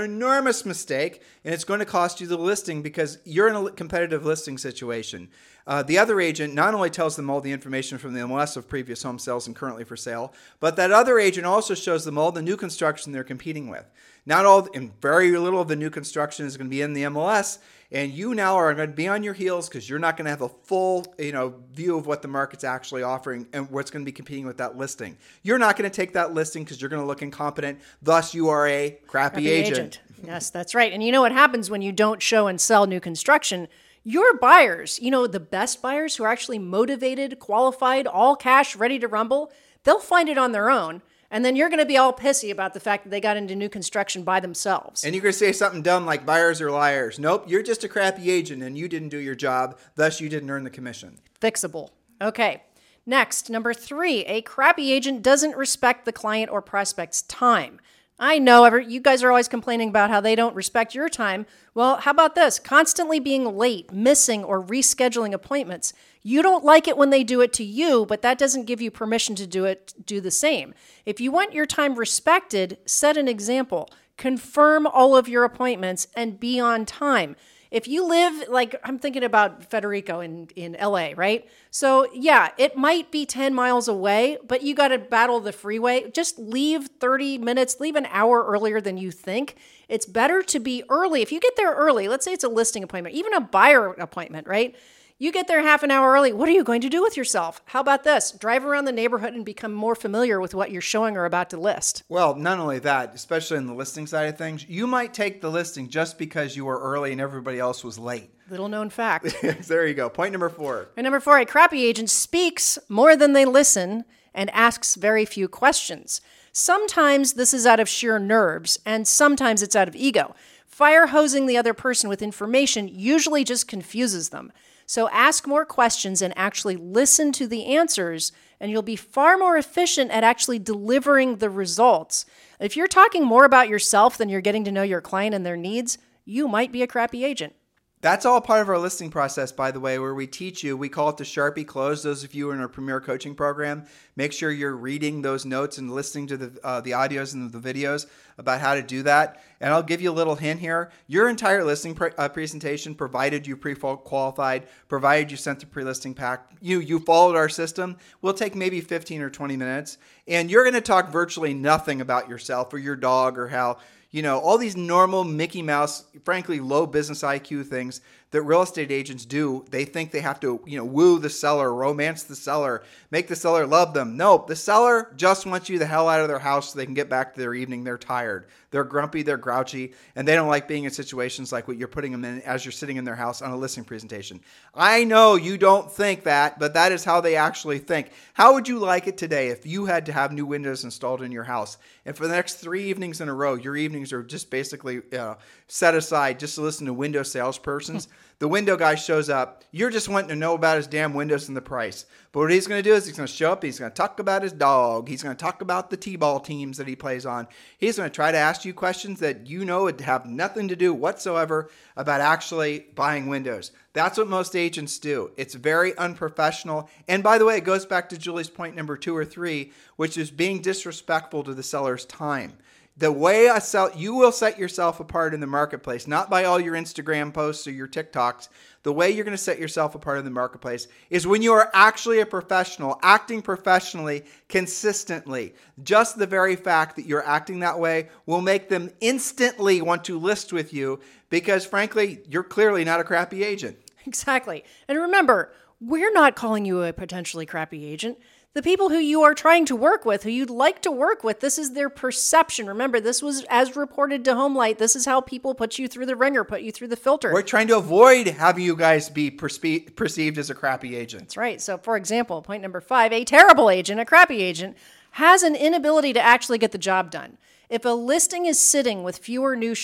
enormous 0.00 0.66
mistake, 0.66 1.22
and 1.44 1.54
it's 1.54 1.64
going 1.64 1.80
to 1.80 1.86
cost 1.86 2.20
you 2.20 2.26
the 2.26 2.36
listing 2.36 2.82
because 2.82 3.18
you're 3.24 3.48
in 3.48 3.56
a 3.56 3.70
competitive 3.70 4.26
listing 4.26 4.58
situation. 4.58 5.28
Uh, 5.66 5.82
the 5.82 5.98
other 5.98 6.20
agent 6.20 6.54
not 6.54 6.74
only 6.74 6.90
tells 6.90 7.16
them 7.16 7.30
all 7.30 7.40
the 7.40 7.50
information 7.50 7.98
from 7.98 8.12
the 8.12 8.20
MLS 8.20 8.56
of 8.56 8.68
previous 8.68 9.02
home 9.02 9.18
sales 9.18 9.46
and 9.46 9.56
currently 9.56 9.84
for 9.84 9.96
sale, 9.96 10.32
but 10.60 10.76
that 10.76 10.92
other 10.92 11.18
agent 11.18 11.46
also 11.46 11.74
shows 11.74 12.04
them 12.04 12.18
all 12.18 12.30
the 12.30 12.42
new 12.42 12.56
construction 12.56 13.10
they're 13.10 13.24
competing 13.24 13.68
with. 13.68 13.90
Not 14.26 14.44
all, 14.44 14.68
and 14.74 15.00
very 15.00 15.36
little 15.36 15.60
of 15.60 15.68
the 15.68 15.76
new 15.76 15.90
construction 15.90 16.46
is 16.46 16.56
going 16.56 16.68
to 16.68 16.70
be 16.70 16.82
in 16.82 16.92
the 16.92 17.04
MLS, 17.04 17.58
and 17.92 18.12
you 18.12 18.34
now 18.34 18.56
are 18.56 18.74
going 18.74 18.88
to 18.88 18.94
be 18.94 19.08
on 19.08 19.22
your 19.22 19.34
heels 19.34 19.68
because 19.68 19.88
you're 19.88 19.98
not 19.98 20.16
going 20.16 20.24
to 20.24 20.30
have 20.30 20.42
a 20.42 20.48
full, 20.48 21.14
you 21.18 21.32
know, 21.32 21.54
view 21.72 21.96
of 21.96 22.06
what 22.06 22.22
the 22.22 22.28
market's 22.28 22.64
actually 22.64 23.02
offering 23.02 23.46
and 23.52 23.70
what's 23.70 23.90
going 23.90 24.04
to 24.04 24.08
be 24.08 24.12
competing 24.12 24.46
with 24.46 24.58
that 24.58 24.76
listing. 24.76 25.16
You're 25.42 25.58
not 25.58 25.76
going 25.76 25.88
to 25.90 25.94
take 25.94 26.12
that 26.14 26.34
listing 26.34 26.64
because 26.64 26.80
you're 26.80 26.90
going 26.90 27.02
to 27.02 27.06
look 27.06 27.22
incompetent. 27.22 27.80
Thus, 28.02 28.34
you 28.34 28.48
are 28.48 28.66
a 28.66 28.98
crappy, 29.06 29.42
Crappy 29.42 29.48
agent. 29.48 30.00
Yes, 30.24 30.50
that's 30.50 30.74
right. 30.74 30.92
And 30.92 31.02
you 31.02 31.12
know 31.12 31.20
what 31.20 31.32
happens 31.32 31.70
when 31.70 31.82
you 31.82 31.92
don't 31.92 32.22
show 32.22 32.46
and 32.46 32.60
sell 32.60 32.86
new 32.86 33.00
construction? 33.00 33.68
Your 34.02 34.36
buyers, 34.38 34.98
you 35.00 35.10
know, 35.10 35.26
the 35.26 35.40
best 35.40 35.82
buyers 35.82 36.16
who 36.16 36.24
are 36.24 36.28
actually 36.28 36.58
motivated, 36.58 37.38
qualified, 37.38 38.06
all 38.06 38.36
cash, 38.36 38.76
ready 38.76 38.98
to 39.00 39.08
rumble, 39.08 39.52
they'll 39.84 39.98
find 39.98 40.28
it 40.28 40.38
on 40.38 40.52
their 40.52 40.70
own. 40.70 41.02
And 41.30 41.44
then 41.44 41.56
you're 41.56 41.68
going 41.68 41.80
to 41.80 41.86
be 41.86 41.96
all 41.96 42.12
pissy 42.12 42.50
about 42.50 42.74
the 42.74 42.80
fact 42.80 43.04
that 43.04 43.10
they 43.10 43.20
got 43.20 43.36
into 43.36 43.56
new 43.56 43.68
construction 43.68 44.22
by 44.22 44.40
themselves. 44.40 45.04
And 45.04 45.14
you're 45.14 45.22
going 45.22 45.32
to 45.32 45.38
say 45.38 45.52
something 45.52 45.82
dumb 45.82 46.06
like 46.06 46.24
buyers 46.24 46.60
are 46.60 46.70
liars. 46.70 47.18
Nope, 47.18 47.44
you're 47.48 47.62
just 47.62 47.84
a 47.84 47.88
crappy 47.88 48.30
agent 48.30 48.62
and 48.62 48.78
you 48.78 48.88
didn't 48.88 49.08
do 49.08 49.18
your 49.18 49.34
job. 49.34 49.78
Thus, 49.96 50.20
you 50.20 50.28
didn't 50.28 50.50
earn 50.50 50.64
the 50.64 50.70
commission. 50.70 51.18
Fixable. 51.40 51.90
Okay. 52.20 52.62
Next, 53.08 53.50
number 53.50 53.72
three, 53.72 54.24
a 54.24 54.42
crappy 54.42 54.90
agent 54.90 55.22
doesn't 55.22 55.56
respect 55.56 56.04
the 56.04 56.12
client 56.12 56.50
or 56.50 56.60
prospect's 56.60 57.22
time. 57.22 57.78
I 58.18 58.38
know 58.38 58.64
every, 58.64 58.86
you 58.86 59.00
guys 59.00 59.22
are 59.22 59.30
always 59.30 59.48
complaining 59.48 59.90
about 59.90 60.08
how 60.08 60.22
they 60.22 60.34
don't 60.34 60.54
respect 60.54 60.94
your 60.94 61.08
time. 61.08 61.44
Well, 61.74 61.96
how 61.96 62.12
about 62.12 62.34
this? 62.34 62.58
Constantly 62.58 63.20
being 63.20 63.56
late, 63.56 63.92
missing, 63.92 64.42
or 64.42 64.62
rescheduling 64.62 65.34
appointments. 65.34 65.92
You 66.22 66.40
don't 66.42 66.64
like 66.64 66.88
it 66.88 66.96
when 66.96 67.10
they 67.10 67.22
do 67.22 67.42
it 67.42 67.52
to 67.54 67.64
you, 67.64 68.06
but 68.06 68.22
that 68.22 68.38
doesn't 68.38 68.64
give 68.64 68.80
you 68.80 68.90
permission 68.90 69.34
to 69.36 69.46
do 69.46 69.66
it 69.66 69.92
do 70.06 70.20
the 70.22 70.30
same. 70.30 70.72
If 71.04 71.20
you 71.20 71.30
want 71.30 71.52
your 71.52 71.66
time 71.66 71.96
respected, 71.96 72.78
set 72.86 73.18
an 73.18 73.28
example. 73.28 73.90
Confirm 74.16 74.86
all 74.86 75.14
of 75.14 75.28
your 75.28 75.44
appointments 75.44 76.08
and 76.16 76.40
be 76.40 76.58
on 76.58 76.86
time 76.86 77.36
if 77.76 77.86
you 77.86 78.08
live 78.08 78.48
like 78.48 78.74
I'm 78.82 78.98
thinking 78.98 79.22
about 79.22 79.62
Federico 79.62 80.20
in 80.20 80.48
in 80.56 80.78
LA, 80.80 81.10
right? 81.14 81.46
So, 81.70 82.08
yeah, 82.14 82.48
it 82.56 82.74
might 82.74 83.10
be 83.10 83.26
10 83.26 83.52
miles 83.52 83.86
away, 83.86 84.38
but 84.48 84.62
you 84.62 84.74
got 84.74 84.88
to 84.88 84.98
battle 84.98 85.40
the 85.40 85.52
freeway. 85.52 86.10
Just 86.10 86.38
leave 86.38 86.88
30 87.00 87.36
minutes, 87.36 87.78
leave 87.78 87.94
an 87.94 88.06
hour 88.06 88.42
earlier 88.46 88.80
than 88.80 88.96
you 88.96 89.10
think. 89.10 89.56
It's 89.90 90.06
better 90.06 90.42
to 90.44 90.58
be 90.58 90.84
early. 90.88 91.20
If 91.20 91.30
you 91.30 91.38
get 91.38 91.54
there 91.58 91.74
early, 91.74 92.08
let's 92.08 92.24
say 92.24 92.32
it's 92.32 92.44
a 92.44 92.48
listing 92.48 92.82
appointment, 92.82 93.14
even 93.14 93.34
a 93.34 93.42
buyer 93.42 93.92
appointment, 93.92 94.46
right? 94.46 94.74
You 95.18 95.32
get 95.32 95.48
there 95.48 95.62
half 95.62 95.82
an 95.82 95.90
hour 95.90 96.12
early. 96.12 96.34
What 96.34 96.46
are 96.46 96.52
you 96.52 96.62
going 96.62 96.82
to 96.82 96.90
do 96.90 97.00
with 97.00 97.16
yourself? 97.16 97.62
How 97.64 97.80
about 97.80 98.04
this? 98.04 98.32
Drive 98.32 98.66
around 98.66 98.84
the 98.84 98.92
neighborhood 98.92 99.32
and 99.32 99.46
become 99.46 99.72
more 99.72 99.94
familiar 99.94 100.38
with 100.38 100.54
what 100.54 100.70
you're 100.70 100.82
showing 100.82 101.16
or 101.16 101.24
about 101.24 101.48
to 101.50 101.56
list. 101.56 102.02
Well, 102.10 102.34
not 102.34 102.58
only 102.58 102.80
that, 102.80 103.14
especially 103.14 103.56
in 103.56 103.66
the 103.66 103.72
listing 103.72 104.06
side 104.06 104.28
of 104.28 104.36
things, 104.36 104.68
you 104.68 104.86
might 104.86 105.14
take 105.14 105.40
the 105.40 105.50
listing 105.50 105.88
just 105.88 106.18
because 106.18 106.54
you 106.54 106.66
were 106.66 106.78
early 106.78 107.12
and 107.12 107.20
everybody 107.22 107.58
else 107.58 107.82
was 107.82 107.98
late. 107.98 108.28
Little 108.50 108.68
known 108.68 108.90
fact. 108.90 109.34
there 109.66 109.86
you 109.86 109.94
go. 109.94 110.10
Point 110.10 110.32
number 110.32 110.50
four. 110.50 110.90
And 110.98 111.04
number 111.04 111.20
four, 111.20 111.38
a 111.38 111.46
crappy 111.46 111.82
agent 111.86 112.10
speaks 112.10 112.78
more 112.90 113.16
than 113.16 113.32
they 113.32 113.46
listen 113.46 114.04
and 114.34 114.50
asks 114.50 114.96
very 114.96 115.24
few 115.24 115.48
questions. 115.48 116.20
Sometimes 116.52 117.32
this 117.32 117.54
is 117.54 117.64
out 117.64 117.80
of 117.80 117.88
sheer 117.88 118.18
nerves, 118.18 118.78
and 118.84 119.08
sometimes 119.08 119.62
it's 119.62 119.76
out 119.76 119.88
of 119.88 119.96
ego. 119.96 120.34
Fire 120.66 121.06
hosing 121.06 121.46
the 121.46 121.56
other 121.56 121.72
person 121.72 122.10
with 122.10 122.20
information 122.20 122.86
usually 122.86 123.44
just 123.44 123.66
confuses 123.66 124.28
them. 124.28 124.52
So 124.86 125.08
ask 125.10 125.46
more 125.46 125.66
questions 125.66 126.22
and 126.22 126.32
actually 126.36 126.76
listen 126.76 127.32
to 127.32 127.48
the 127.48 127.66
answers, 127.66 128.30
and 128.60 128.70
you'll 128.70 128.82
be 128.82 128.96
far 128.96 129.36
more 129.36 129.56
efficient 129.56 130.12
at 130.12 130.24
actually 130.24 130.60
delivering 130.60 131.36
the 131.36 131.50
results. 131.50 132.24
If 132.60 132.76
you're 132.76 132.86
talking 132.86 133.24
more 133.24 133.44
about 133.44 133.68
yourself 133.68 134.16
than 134.16 134.28
you're 134.28 134.40
getting 134.40 134.64
to 134.64 134.72
know 134.72 134.82
your 134.82 135.00
client 135.00 135.34
and 135.34 135.44
their 135.44 135.56
needs, 135.56 135.98
you 136.24 136.46
might 136.46 136.72
be 136.72 136.82
a 136.82 136.86
crappy 136.86 137.24
agent. 137.24 137.54
That's 138.02 138.26
all 138.26 138.42
part 138.42 138.60
of 138.60 138.68
our 138.68 138.78
listing 138.78 139.10
process, 139.10 139.50
by 139.52 139.70
the 139.70 139.80
way, 139.80 139.98
where 139.98 140.14
we 140.14 140.26
teach 140.26 140.62
you. 140.62 140.76
We 140.76 140.90
call 140.90 141.08
it 141.08 141.16
the 141.16 141.24
Sharpie 141.24 141.66
Close. 141.66 142.02
Those 142.02 142.24
of 142.24 142.34
you 142.34 142.50
in 142.50 142.60
our 142.60 142.68
Premier 142.68 143.00
Coaching 143.00 143.34
Program, 143.34 143.86
make 144.16 144.34
sure 144.34 144.50
you're 144.50 144.76
reading 144.76 145.22
those 145.22 145.46
notes 145.46 145.78
and 145.78 145.90
listening 145.90 146.26
to 146.26 146.36
the 146.36 146.60
uh, 146.62 146.82
the 146.82 146.90
audios 146.90 147.32
and 147.32 147.50
the 147.50 147.58
videos 147.58 148.06
about 148.36 148.60
how 148.60 148.74
to 148.74 148.82
do 148.82 149.02
that. 149.04 149.42
And 149.60 149.72
I'll 149.72 149.82
give 149.82 150.02
you 150.02 150.10
a 150.10 150.12
little 150.12 150.34
hint 150.34 150.60
here. 150.60 150.90
Your 151.06 151.30
entire 151.30 151.64
listing 151.64 151.94
pre- 151.94 152.10
uh, 152.18 152.28
presentation, 152.28 152.94
provided 152.94 153.46
you 153.46 153.56
pre-qualified, 153.56 154.68
provided 154.88 155.30
you 155.30 155.38
sent 155.38 155.60
the 155.60 155.66
pre-listing 155.66 156.12
pack, 156.12 156.50
you 156.60 156.80
you 156.80 157.00
followed 157.00 157.34
our 157.34 157.48
system, 157.48 157.96
will 158.20 158.34
take 158.34 158.54
maybe 158.54 158.82
15 158.82 159.22
or 159.22 159.30
20 159.30 159.56
minutes, 159.56 159.96
and 160.28 160.50
you're 160.50 160.64
going 160.64 160.74
to 160.74 160.82
talk 160.82 161.10
virtually 161.10 161.54
nothing 161.54 162.02
about 162.02 162.28
yourself 162.28 162.74
or 162.74 162.78
your 162.78 162.96
dog 162.96 163.38
or 163.38 163.48
how 163.48 163.78
you 164.16 164.22
know, 164.22 164.38
all 164.38 164.56
these 164.56 164.78
normal 164.78 165.24
Mickey 165.24 165.60
Mouse, 165.60 166.04
frankly, 166.24 166.58
low 166.58 166.86
business 166.86 167.22
IQ 167.22 167.66
things 167.66 168.00
that 168.32 168.42
real 168.42 168.62
estate 168.62 168.90
agents 168.90 169.24
do. 169.24 169.64
They 169.70 169.84
think 169.84 170.10
they 170.10 170.20
have 170.20 170.40
to, 170.40 170.60
you 170.66 170.76
know, 170.76 170.84
woo 170.84 171.18
the 171.18 171.30
seller, 171.30 171.72
romance 171.72 172.24
the 172.24 172.34
seller, 172.34 172.82
make 173.10 173.28
the 173.28 173.36
seller 173.36 173.66
love 173.66 173.94
them. 173.94 174.16
No, 174.16 174.44
the 174.46 174.56
seller 174.56 175.12
just 175.16 175.46
wants 175.46 175.68
you 175.68 175.78
the 175.78 175.86
hell 175.86 176.08
out 176.08 176.20
of 176.20 176.28
their 176.28 176.38
house 176.38 176.72
so 176.72 176.78
they 176.78 176.84
can 176.84 176.94
get 176.94 177.08
back 177.08 177.34
to 177.34 177.40
their 177.40 177.54
evening. 177.54 177.84
They're 177.84 177.96
tired, 177.96 178.46
they're 178.70 178.84
grumpy, 178.84 179.22
they're 179.22 179.36
grouchy, 179.36 179.94
and 180.16 180.26
they 180.26 180.34
don't 180.34 180.48
like 180.48 180.66
being 180.66 180.84
in 180.84 180.90
situations 180.90 181.52
like 181.52 181.68
what 181.68 181.76
you're 181.76 181.86
putting 181.86 182.10
them 182.10 182.24
in 182.24 182.42
as 182.42 182.64
you're 182.64 182.72
sitting 182.72 182.96
in 182.96 183.04
their 183.04 183.14
house 183.14 183.42
on 183.42 183.52
a 183.52 183.56
listing 183.56 183.84
presentation. 183.84 184.40
I 184.74 185.04
know 185.04 185.36
you 185.36 185.56
don't 185.56 185.90
think 185.90 186.24
that, 186.24 186.58
but 186.58 186.74
that 186.74 186.90
is 186.90 187.04
how 187.04 187.20
they 187.20 187.36
actually 187.36 187.78
think. 187.78 188.10
How 188.34 188.54
would 188.54 188.66
you 188.66 188.80
like 188.80 189.06
it 189.06 189.16
today 189.16 189.48
if 189.48 189.64
you 189.64 189.86
had 189.86 190.06
to 190.06 190.12
have 190.12 190.32
new 190.32 190.46
windows 190.46 190.84
installed 190.84 191.22
in 191.22 191.30
your 191.32 191.44
house? 191.44 191.78
And 192.04 192.16
for 192.16 192.26
the 192.26 192.34
next 192.34 192.56
three 192.56 192.84
evenings 192.84 193.20
in 193.20 193.28
a 193.28 193.34
row, 193.34 193.54
your 193.54 193.76
evenings 193.76 194.05
are 194.12 194.22
just 194.22 194.50
basically 194.50 195.02
uh, 195.16 195.34
set 195.68 195.94
aside 195.94 196.38
just 196.38 196.54
to 196.56 196.60
listen 196.60 196.86
to 196.86 196.92
window 196.92 197.22
salespersons. 197.22 198.08
the 198.38 198.48
window 198.48 198.76
guy 198.76 198.94
shows 198.94 199.30
up. 199.30 199.64
You're 199.70 199.90
just 199.90 200.08
wanting 200.08 200.28
to 200.28 200.36
know 200.36 200.54
about 200.54 200.76
his 200.76 200.86
damn 200.86 201.14
windows 201.14 201.48
and 201.48 201.56
the 201.56 201.62
price. 201.62 202.04
But 202.32 202.40
what 202.40 202.50
he's 202.50 202.66
going 202.66 202.82
to 202.82 202.88
do 202.88 202.94
is 202.94 203.06
he's 203.06 203.16
going 203.16 203.26
to 203.26 203.32
show 203.32 203.52
up. 203.52 203.62
He's 203.62 203.78
going 203.78 203.90
to 203.90 203.96
talk 203.96 204.20
about 204.20 204.42
his 204.42 204.52
dog. 204.52 205.08
He's 205.08 205.22
going 205.22 205.34
to 205.34 205.42
talk 205.42 205.62
about 205.62 205.88
the 205.88 205.96
t-ball 205.96 206.40
teams 206.40 206.76
that 206.76 206.86
he 206.86 206.94
plays 206.94 207.24
on. 207.24 207.48
He's 207.78 207.96
going 207.96 208.10
to 208.10 208.14
try 208.14 208.30
to 208.30 208.38
ask 208.38 208.64
you 208.64 208.74
questions 208.74 209.20
that 209.20 209.46
you 209.46 209.64
know 209.64 209.84
would 209.84 210.02
have 210.02 210.26
nothing 210.26 210.68
to 210.68 210.76
do 210.76 210.92
whatsoever 210.92 211.70
about 211.96 212.20
actually 212.20 212.86
buying 212.94 213.26
windows. 213.26 213.72
That's 213.94 214.18
what 214.18 214.28
most 214.28 214.54
agents 214.54 214.98
do. 214.98 215.30
It's 215.38 215.54
very 215.54 215.96
unprofessional. 215.96 216.90
And 217.08 217.22
by 217.22 217.38
the 217.38 217.46
way, 217.46 217.56
it 217.56 217.64
goes 217.64 217.86
back 217.86 218.10
to 218.10 218.18
Julie's 218.18 218.50
point 218.50 218.76
number 218.76 218.98
two 218.98 219.16
or 219.16 219.24
three, 219.24 219.72
which 219.96 220.18
is 220.18 220.30
being 220.30 220.60
disrespectful 220.60 221.42
to 221.44 221.54
the 221.54 221.62
seller's 221.62 222.04
time 222.04 222.58
the 222.98 223.12
way 223.12 223.50
I 223.50 223.58
sell, 223.58 223.90
you 223.94 224.14
will 224.14 224.32
set 224.32 224.58
yourself 224.58 225.00
apart 225.00 225.34
in 225.34 225.40
the 225.40 225.46
marketplace, 225.46 226.06
not 226.06 226.30
by 226.30 226.44
all 226.44 226.58
your 226.58 226.74
Instagram 226.74 227.32
posts 227.32 227.66
or 227.66 227.70
your 227.70 227.86
TikToks. 227.86 228.48
The 228.84 228.92
way 228.92 229.10
you're 229.10 229.24
going 229.24 229.36
to 229.36 229.42
set 229.42 229.58
yourself 229.58 229.94
apart 229.94 230.18
in 230.18 230.24
the 230.24 230.30
marketplace 230.30 230.88
is 231.10 231.26
when 231.26 231.42
you 231.42 231.52
are 231.52 231.70
actually 231.74 232.20
a 232.20 232.26
professional, 232.26 232.98
acting 233.02 233.42
professionally, 233.42 234.24
consistently. 234.48 235.54
Just 235.82 236.18
the 236.18 236.26
very 236.26 236.56
fact 236.56 236.96
that 236.96 237.04
you're 237.04 237.26
acting 237.26 237.60
that 237.60 237.78
way 237.78 238.08
will 238.24 238.40
make 238.40 238.70
them 238.70 238.90
instantly 239.00 239.82
want 239.82 240.04
to 240.04 240.18
list 240.18 240.52
with 240.52 240.72
you 240.72 241.00
because, 241.28 241.66
frankly, 241.66 242.20
you're 242.28 242.44
clearly 242.44 242.82
not 242.82 243.00
a 243.00 243.04
crappy 243.04 243.44
agent. 243.44 243.76
Exactly. 244.06 244.64
And 244.88 244.98
remember, 244.98 245.52
we're 245.80 246.12
not 246.12 246.36
calling 246.36 246.64
you 246.64 246.82
a 246.82 246.94
potentially 246.94 247.44
crappy 247.44 247.84
agent. 247.84 248.18
The 248.56 248.62
people 248.62 248.88
who 248.88 248.96
you 248.96 249.20
are 249.20 249.34
trying 249.34 249.66
to 249.66 249.76
work 249.76 250.06
with, 250.06 250.22
who 250.22 250.30
you'd 250.30 250.48
like 250.48 250.80
to 250.80 250.90
work 250.90 251.22
with, 251.22 251.40
this 251.40 251.58
is 251.58 251.72
their 251.72 251.90
perception. 251.90 252.66
Remember, 252.66 253.00
this 253.00 253.20
was 253.20 253.44
as 253.50 253.76
reported 253.76 254.24
to 254.24 254.30
Homelight. 254.30 254.78
This 254.78 254.96
is 254.96 255.04
how 255.04 255.20
people 255.20 255.54
put 255.54 255.78
you 255.78 255.86
through 255.86 256.06
the 256.06 256.16
ringer, 256.16 256.42
put 256.42 256.62
you 256.62 256.72
through 256.72 256.88
the 256.88 256.96
filter. 256.96 257.34
We're 257.34 257.42
trying 257.42 257.68
to 257.68 257.76
avoid 257.76 258.28
having 258.28 258.64
you 258.64 258.74
guys 258.74 259.10
be 259.10 259.30
perspe- 259.30 259.94
perceived 259.94 260.38
as 260.38 260.48
a 260.48 260.54
crappy 260.54 260.96
agent. 260.96 261.24
That's 261.24 261.36
right. 261.36 261.60
So, 261.60 261.76
for 261.76 261.98
example, 261.98 262.40
point 262.40 262.62
number 262.62 262.80
five 262.80 263.12
a 263.12 263.26
terrible 263.26 263.68
agent, 263.68 264.00
a 264.00 264.06
crappy 264.06 264.40
agent, 264.40 264.78
has 265.10 265.42
an 265.42 265.54
inability 265.54 266.14
to 266.14 266.20
actually 266.22 266.56
get 266.56 266.72
the 266.72 266.78
job 266.78 267.10
done. 267.10 267.36
If 267.68 267.84
a 267.84 267.90
listing 267.90 268.46
is 268.46 268.58
sitting 268.58 269.02
with 269.02 269.18
fewer 269.18 269.54
new 269.54 269.74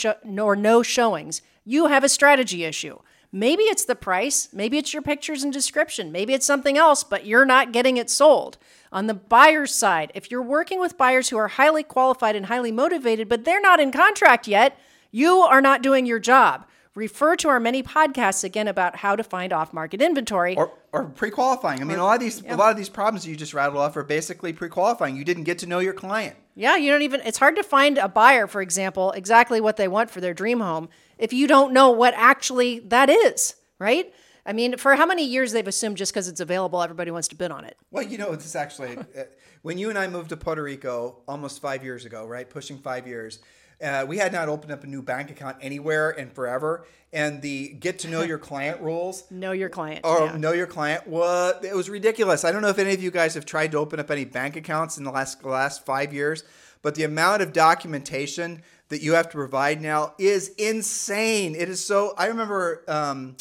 or 0.41 0.57
no 0.57 0.83
showings, 0.83 1.43
you 1.67 1.89
have 1.89 2.05
a 2.05 2.09
strategy 2.09 2.65
issue. 2.65 3.01
Maybe 3.35 3.63
it's 3.63 3.87
the 3.87 3.95
price, 3.95 4.51
maybe 4.53 4.77
it's 4.77 4.93
your 4.93 5.01
pictures 5.01 5.43
and 5.43 5.51
description, 5.51 6.13
maybe 6.13 6.35
it's 6.35 6.45
something 6.45 6.77
else, 6.77 7.03
but 7.03 7.25
you're 7.25 7.47
not 7.47 7.73
getting 7.73 7.97
it 7.97 8.11
sold. 8.11 8.59
On 8.93 9.07
the 9.07 9.15
buyer's 9.15 9.75
side, 9.75 10.13
if 10.15 10.31
you're 10.31 10.43
working 10.43 10.79
with 10.79 10.99
buyers 10.99 11.31
who 11.31 11.39
are 11.39 11.49
highly 11.49 11.83
qualified 11.83 12.37
and 12.37 12.47
highly 12.47 12.71
motivated, 12.71 13.31
but 13.31 13.47
they're 13.47 13.59
not 13.59 13.81
in 13.81 13.91
contract 13.91 14.47
yet, 14.47 14.79
you 15.11 15.39
are 15.39 15.63
not 15.63 15.81
doing 15.81 16.05
your 16.05 16.19
job. 16.19 16.67
Refer 16.95 17.37
to 17.37 17.49
our 17.49 17.59
many 17.59 17.83
podcasts 17.83 18.45
again 18.45 18.69
about 18.69 18.97
how 18.97 19.17
to 19.17 19.25
find 19.25 19.51
off-market 19.51 20.03
inventory. 20.03 20.55
Or, 20.55 20.73
or 20.93 21.05
pre-qualifying. 21.05 21.81
I 21.81 21.85
mean, 21.85 21.99
a 21.99 22.05
lot 22.05 22.17
of 22.17 22.21
these 22.21 22.43
a 22.47 22.55
lot 22.55 22.71
of 22.71 22.77
these 22.77 22.91
problems 22.91 23.27
you 23.27 23.35
just 23.35 23.55
rattled 23.55 23.79
off 23.79 23.97
are 23.97 24.05
basically 24.05 24.53
pre-qualifying. 24.53 25.17
You 25.17 25.25
didn't 25.25 25.45
get 25.45 25.59
to 25.61 25.67
know 25.67 25.79
your 25.79 25.95
client. 25.95 26.37
Yeah, 26.55 26.77
you 26.77 26.91
don't 26.91 27.03
even, 27.03 27.21
it's 27.25 27.39
hard 27.39 27.57
to 27.57 27.63
find 27.63 27.99
a 27.99 28.09
buyer, 28.09 28.47
for 28.47 28.61
example, 28.61 29.13
exactly 29.13 29.61
what 29.61 29.77
they 29.77 29.89
want 29.89 30.11
for 30.11 30.21
their 30.21 30.35
dream 30.35 30.61
home 30.61 30.89
if 31.19 31.33
you 31.33 31.47
don't 31.47 31.73
know 31.73 31.91
what 31.91 32.15
actually 32.17 32.81
that 32.81 33.09
is, 33.09 33.55
right? 33.79 34.13
I 34.45 34.53
mean, 34.53 34.77
for 34.77 34.97
how 34.97 35.07
many 35.07 35.25
years 35.25 35.53
they've 35.53 35.67
assumed 35.67 35.97
just 35.97 36.13
because 36.13 36.27
it's 36.27 36.41
available, 36.41 36.83
everybody 36.83 37.11
wants 37.11 37.29
to 37.29 37.37
bid 37.37 37.53
on 37.53 37.65
it. 37.65 37.77
Well, 37.93 38.03
you 38.03 38.19
know, 38.19 38.35
this 38.35 38.45
is 38.45 38.57
actually 38.57 38.97
uh, 39.19 39.25
when 39.63 39.79
you 39.79 39.89
and 39.89 39.99
I 39.99 40.09
moved 40.09 40.31
to 40.31 40.37
Puerto 40.37 40.63
Rico 40.63 41.23
almost 41.29 41.63
five 41.63 41.85
years 41.85 42.05
ago, 42.05 42.27
right? 42.27 42.49
Pushing 42.49 42.79
five 42.79 43.07
years. 43.07 43.39
Uh, 43.83 44.05
we 44.07 44.19
had 44.19 44.33
not 44.33 44.49
opened 44.49 44.73
up 44.73 44.85
a 44.85 44.87
new 44.87 45.03
bank 45.03 45.31
account 45.31 45.57
anywhere 45.61 46.11
in 46.11 46.31
forever, 46.31 46.87
and 47.13 47.43
the 47.43 47.69
get 47.71 47.99
to 48.01 48.09
know 48.09 48.23
your 48.23 48.39
client 48.51 48.81
rules 48.81 49.25
Know 49.31 49.53
your 49.53 49.69
client. 49.69 50.01
or 50.05 50.27
yeah. 50.27 50.37
know 50.37 50.53
your 50.53 50.67
client 50.67 51.07
was 51.07 51.65
it 51.65 51.75
was 51.75 51.91
ridiculous. 51.91 52.45
I 52.45 52.53
don't 52.53 52.63
know 52.63 52.69
if 52.69 52.79
any 52.79 52.95
of 52.95 53.03
you 53.03 53.11
guys 53.11 53.35
have 53.35 53.45
tried 53.45 53.73
to 53.73 53.79
open 53.79 53.99
up 54.01 54.11
any 54.11 54.25
bank 54.25 54.57
accounts 54.57 54.99
in 54.99 55.05
the 55.05 55.11
last 55.11 55.45
last 55.45 55.85
five 55.85 56.13
years, 56.15 56.45
but 56.83 56.95
the 56.95 57.05
amount 57.05 57.43
of 57.43 57.53
documentation 57.53 58.63
that 58.89 59.03
you 59.03 59.15
have 59.15 59.29
to 59.31 59.37
provide 59.37 59.81
now 59.81 60.15
is 60.19 60.49
insane. 60.59 61.55
It 61.55 61.69
is 61.69 61.85
so. 61.85 62.15
I 62.17 62.27
remember. 62.27 62.85
Um, 62.89 63.37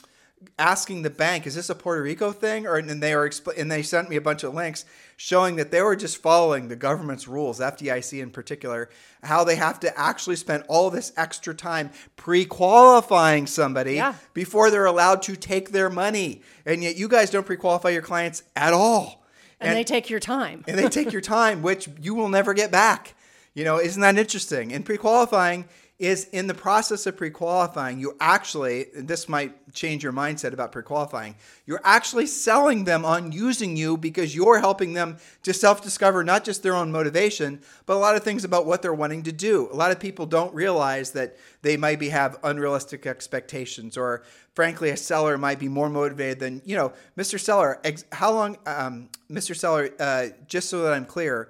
asking 0.59 1.01
the 1.01 1.09
bank, 1.09 1.45
"Is 1.47 1.55
this 1.55 1.69
a 1.69 1.75
Puerto 1.75 2.01
Rico 2.03 2.31
thing?" 2.31 2.65
Or 2.67 2.77
and 2.77 3.01
they 3.01 3.15
were 3.15 3.27
expl- 3.29 3.57
and 3.57 3.71
they 3.71 3.81
sent 3.83 4.09
me 4.09 4.15
a 4.15 4.21
bunch 4.21 4.43
of 4.43 4.53
links 4.53 4.85
showing 5.17 5.55
that 5.57 5.71
they 5.71 5.81
were 5.81 5.95
just 5.95 6.17
following 6.17 6.67
the 6.67 6.75
government's 6.75 7.27
rules, 7.27 7.59
FDIC 7.59 8.19
in 8.21 8.31
particular, 8.31 8.89
how 9.23 9.43
they 9.43 9.55
have 9.55 9.79
to 9.79 9.99
actually 9.99 10.35
spend 10.35 10.63
all 10.67 10.89
this 10.89 11.11
extra 11.15 11.53
time 11.53 11.91
pre-qualifying 12.15 13.45
somebody 13.47 13.95
Yeah. 13.95 14.13
before 14.33 14.71
they're 14.71 14.85
allowed 14.85 15.21
to 15.23 15.35
take 15.35 15.71
their 15.71 15.89
money, 15.89 16.41
and 16.65 16.83
yet 16.83 16.95
you 16.95 17.07
guys 17.07 17.29
don't 17.29 17.45
pre-qualify 17.45 17.89
your 17.89 18.01
clients 18.01 18.43
at 18.55 18.73
all, 18.73 19.23
and, 19.59 19.75
they 19.75 19.83
take 19.83 20.09
your 20.09 20.19
time. 20.19 20.63
and 20.67 20.77
they 20.77 20.89
take 20.89 21.11
your 21.11 21.21
time, 21.21 21.61
which 21.61 21.87
you 22.01 22.15
will 22.15 22.29
never 22.29 22.53
get 22.53 22.71
back. 22.71 23.13
You 23.53 23.63
know, 23.63 23.79
isn't 23.79 24.01
that 24.01 24.17
interesting? 24.17 24.73
And 24.73 24.83
pre-qualifying 24.85 25.65
is 26.01 26.23
in 26.31 26.47
the 26.47 26.53
process 26.55 27.05
of 27.05 27.15
pre-qualifying, 27.15 27.99
you 27.99 28.17
actually 28.19 28.87
this 28.95 29.29
might 29.29 29.71
change 29.71 30.03
your 30.03 30.11
mindset 30.11 30.51
about 30.51 30.71
pre-qualifying. 30.71 31.35
You're 31.67 31.79
actually 31.83 32.25
selling 32.25 32.85
them 32.85 33.05
on 33.05 33.31
using 33.31 33.77
you 33.77 33.97
because 33.97 34.35
you're 34.35 34.59
helping 34.59 34.93
them 34.93 35.17
to 35.43 35.53
self-discover 35.53 36.23
not 36.23 36.43
just 36.43 36.63
their 36.63 36.73
own 36.73 36.91
motivation, 36.91 37.61
but 37.85 37.95
a 37.95 37.99
lot 37.99 38.15
of 38.15 38.23
things 38.23 38.43
about 38.43 38.65
what 38.65 38.81
they're 38.81 38.95
wanting 38.95 39.21
to 39.23 39.31
do. 39.31 39.69
A 39.71 39.75
lot 39.75 39.91
of 39.91 39.99
people 39.99 40.25
don't 40.25 40.53
realize 40.55 41.11
that 41.11 41.37
they 41.61 41.77
might 41.77 41.99
be 41.99 42.09
have 42.09 42.39
unrealistic 42.43 43.05
expectations 43.05 43.95
or 43.95 44.23
frankly 44.55 44.89
a 44.89 44.97
seller 44.97 45.37
might 45.37 45.59
be 45.59 45.69
more 45.69 45.87
motivated 45.87 46.39
than, 46.39 46.63
you 46.65 46.75
know, 46.75 46.93
Mr. 47.15 47.39
Seller, 47.39 47.79
ex- 47.83 48.05
how 48.11 48.31
long 48.31 48.57
um, 48.65 49.07
Mr. 49.29 49.55
Seller 49.55 49.91
uh, 49.99 50.29
just 50.47 50.67
so 50.67 50.81
that 50.81 50.93
I'm 50.93 51.05
clear, 51.05 51.49